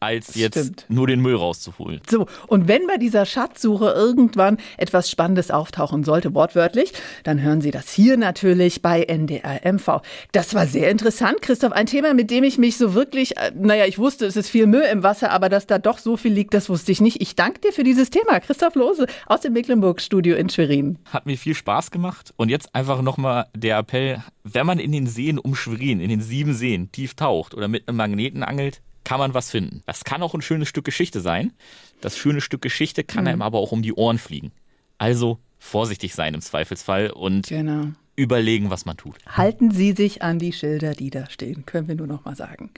als 0.00 0.34
jetzt 0.34 0.58
Stimmt. 0.58 0.86
nur 0.88 1.06
den 1.06 1.20
Müll 1.20 1.36
rauszuholen. 1.36 2.00
So, 2.08 2.26
und 2.46 2.68
wenn 2.68 2.86
bei 2.86 2.96
dieser 2.96 3.26
Schatzsuche 3.26 3.90
irgendwann 3.90 4.56
etwas 4.78 5.10
Spannendes 5.10 5.50
auftauchen 5.50 6.04
sollte, 6.04 6.34
wortwörtlich, 6.34 6.94
dann 7.22 7.42
hören 7.42 7.60
Sie 7.60 7.70
das 7.70 7.92
hier 7.92 8.16
natürlich 8.16 8.80
bei 8.80 9.02
NDR 9.02 9.60
MV. 9.70 10.00
Das 10.32 10.54
war 10.54 10.66
sehr 10.66 10.90
interessant, 10.90 11.42
Christoph. 11.42 11.72
Ein 11.72 11.84
Thema, 11.84 12.14
mit 12.14 12.30
dem 12.30 12.44
ich 12.44 12.56
mich 12.56 12.78
so 12.78 12.94
wirklich, 12.94 13.36
äh, 13.36 13.52
naja, 13.54 13.84
ich 13.84 13.98
wusste, 13.98 14.24
es 14.24 14.36
ist 14.36 14.48
viel 14.48 14.66
Müll 14.66 14.86
im 14.90 15.02
Wasser, 15.02 15.30
aber 15.30 15.50
dass 15.50 15.66
da 15.66 15.78
doch 15.78 15.98
so 15.98 16.16
viel 16.16 16.32
liegt, 16.32 16.54
das 16.54 16.70
wusste 16.70 16.92
ich 16.92 17.02
nicht. 17.02 17.20
Ich 17.20 17.36
danke 17.36 17.60
dir 17.60 17.72
für 17.72 17.84
dieses 17.84 18.08
Thema, 18.08 18.40
Christoph 18.40 18.74
Lose 18.76 19.06
aus 19.26 19.40
dem 19.42 19.52
Mecklenburg-Studio 19.52 20.34
in 20.36 20.48
Schwerin. 20.48 20.98
Hat 21.12 21.26
mir 21.26 21.36
viel 21.36 21.54
Spaß 21.54 21.90
gemacht. 21.90 22.32
Und 22.36 22.48
jetzt 22.48 22.74
einfach 22.74 23.02
nochmal 23.02 23.46
der 23.54 23.76
Appell, 23.76 24.24
wenn 24.44 24.64
man 24.64 24.78
in 24.78 24.92
den 24.92 25.06
Seen 25.06 25.38
um 25.38 25.54
Schwerin, 25.54 26.00
in 26.00 26.08
den 26.08 26.22
sieben 26.22 26.54
Seen 26.54 26.90
tief 26.90 27.14
taucht 27.14 27.54
oder 27.54 27.68
mit 27.68 27.86
einem 27.86 27.98
Magneten 27.98 28.42
angelt, 28.42 28.80
kann 29.04 29.18
man 29.18 29.34
was 29.34 29.50
finden. 29.50 29.82
Das 29.86 30.04
kann 30.04 30.22
auch 30.22 30.34
ein 30.34 30.42
schönes 30.42 30.68
Stück 30.68 30.84
Geschichte 30.84 31.20
sein. 31.20 31.52
Das 32.00 32.16
schöne 32.16 32.40
Stück 32.40 32.62
Geschichte 32.62 33.04
kann 33.04 33.26
einem 33.26 33.42
aber 33.42 33.58
auch 33.58 33.72
um 33.72 33.82
die 33.82 33.92
Ohren 33.92 34.18
fliegen. 34.18 34.52
Also 34.98 35.38
vorsichtig 35.58 36.14
sein 36.14 36.34
im 36.34 36.40
Zweifelsfall 36.40 37.10
und 37.10 37.46
Genau. 37.48 37.88
Überlegen, 38.20 38.70
was 38.70 38.84
man 38.84 38.96
tut. 38.96 39.16
Halten 39.26 39.70
Sie 39.70 39.92
sich 39.92 40.22
an 40.22 40.38
die 40.38 40.52
Schilder, 40.52 40.92
die 40.92 41.10
da 41.10 41.28
stehen, 41.30 41.64
können 41.66 41.88
wir 41.88 41.94
nur 41.94 42.06
noch 42.06 42.24
mal 42.24 42.36
sagen. 42.36 42.70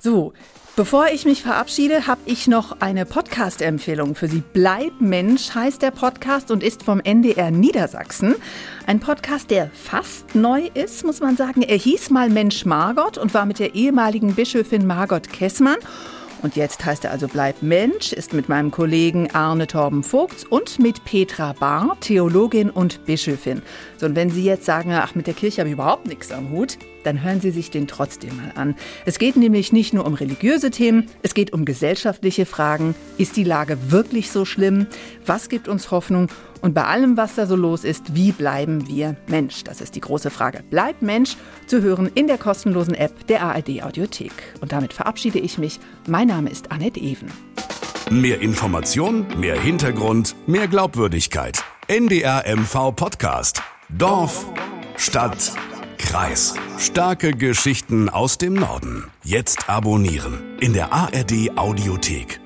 So, 0.00 0.32
bevor 0.76 1.08
ich 1.08 1.24
mich 1.24 1.42
verabschiede, 1.42 2.06
habe 2.06 2.20
ich 2.24 2.48
noch 2.48 2.80
eine 2.80 3.04
Podcast-Empfehlung 3.04 4.14
für 4.14 4.28
Sie. 4.28 4.42
Bleib 4.52 5.00
Mensch 5.00 5.54
heißt 5.54 5.82
der 5.82 5.90
Podcast 5.90 6.50
und 6.50 6.62
ist 6.62 6.82
vom 6.82 7.00
NDR 7.00 7.50
Niedersachsen. 7.50 8.34
Ein 8.86 9.00
Podcast, 9.00 9.50
der 9.50 9.70
fast 9.70 10.34
neu 10.34 10.70
ist, 10.72 11.04
muss 11.04 11.20
man 11.20 11.36
sagen. 11.36 11.62
Er 11.62 11.76
hieß 11.76 12.10
mal 12.10 12.30
Mensch 12.30 12.64
Margot 12.64 13.18
und 13.18 13.34
war 13.34 13.44
mit 13.44 13.58
der 13.58 13.74
ehemaligen 13.74 14.34
Bischöfin 14.34 14.86
Margot 14.86 15.28
Kessmann. 15.28 15.78
Und 16.42 16.56
jetzt 16.56 16.84
heißt 16.84 17.04
er 17.04 17.10
also 17.10 17.26
Bleib 17.26 17.62
Mensch, 17.62 18.12
ist 18.12 18.32
mit 18.32 18.48
meinem 18.48 18.70
Kollegen 18.70 19.30
Arne 19.32 19.66
Torben 19.66 20.02
Vogts 20.02 20.44
und 20.44 20.78
mit 20.78 21.04
Petra 21.04 21.52
Bahr, 21.52 21.96
Theologin 22.00 22.70
und 22.70 23.04
Bischöfin. 23.06 23.62
So, 23.96 24.06
und 24.06 24.14
wenn 24.14 24.30
Sie 24.30 24.44
jetzt 24.44 24.64
sagen, 24.64 24.92
ach, 24.92 25.14
mit 25.14 25.26
der 25.26 25.34
Kirche 25.34 25.60
habe 25.60 25.68
ich 25.68 25.74
überhaupt 25.74 26.06
nichts 26.06 26.30
am 26.30 26.50
Hut, 26.50 26.78
dann 27.04 27.22
hören 27.22 27.40
Sie 27.40 27.50
sich 27.50 27.70
den 27.70 27.88
trotzdem 27.88 28.36
mal 28.36 28.52
an. 28.54 28.76
Es 29.04 29.18
geht 29.18 29.36
nämlich 29.36 29.72
nicht 29.72 29.92
nur 29.92 30.06
um 30.06 30.14
religiöse 30.14 30.70
Themen, 30.70 31.08
es 31.22 31.34
geht 31.34 31.52
um 31.52 31.64
gesellschaftliche 31.64 32.46
Fragen. 32.46 32.94
Ist 33.16 33.36
die 33.36 33.44
Lage 33.44 33.78
wirklich 33.90 34.30
so 34.30 34.44
schlimm? 34.44 34.86
Was 35.26 35.48
gibt 35.48 35.68
uns 35.68 35.90
Hoffnung? 35.90 36.28
Und 36.60 36.74
bei 36.74 36.84
allem, 36.84 37.16
was 37.16 37.34
da 37.34 37.46
so 37.46 37.56
los 37.56 37.84
ist, 37.84 38.14
wie 38.14 38.32
bleiben 38.32 38.88
wir 38.88 39.16
Mensch? 39.26 39.64
Das 39.64 39.80
ist 39.80 39.94
die 39.94 40.00
große 40.00 40.30
Frage. 40.30 40.62
Bleibt 40.70 41.02
Mensch 41.02 41.36
zu 41.66 41.82
hören 41.82 42.10
in 42.14 42.26
der 42.26 42.38
kostenlosen 42.38 42.94
App 42.94 43.26
der 43.26 43.42
ARD 43.42 43.82
Audiothek. 43.82 44.32
Und 44.60 44.72
damit 44.72 44.92
verabschiede 44.92 45.38
ich 45.38 45.58
mich. 45.58 45.80
Mein 46.06 46.28
Name 46.28 46.50
ist 46.50 46.70
Annette 46.72 47.00
Even. 47.00 47.30
Mehr 48.10 48.40
Information, 48.40 49.26
mehr 49.38 49.60
Hintergrund, 49.60 50.34
mehr 50.46 50.66
Glaubwürdigkeit. 50.66 51.62
NDR 51.88 52.44
MV 52.46 52.92
Podcast. 52.96 53.62
Dorf, 53.90 54.46
Stadt, 54.96 55.52
Kreis. 55.98 56.54
Starke 56.78 57.32
Geschichten 57.32 58.08
aus 58.08 58.38
dem 58.38 58.54
Norden. 58.54 59.04
Jetzt 59.22 59.68
abonnieren 59.68 60.56
in 60.60 60.72
der 60.72 60.92
ARD 60.92 61.56
Audiothek. 61.56 62.40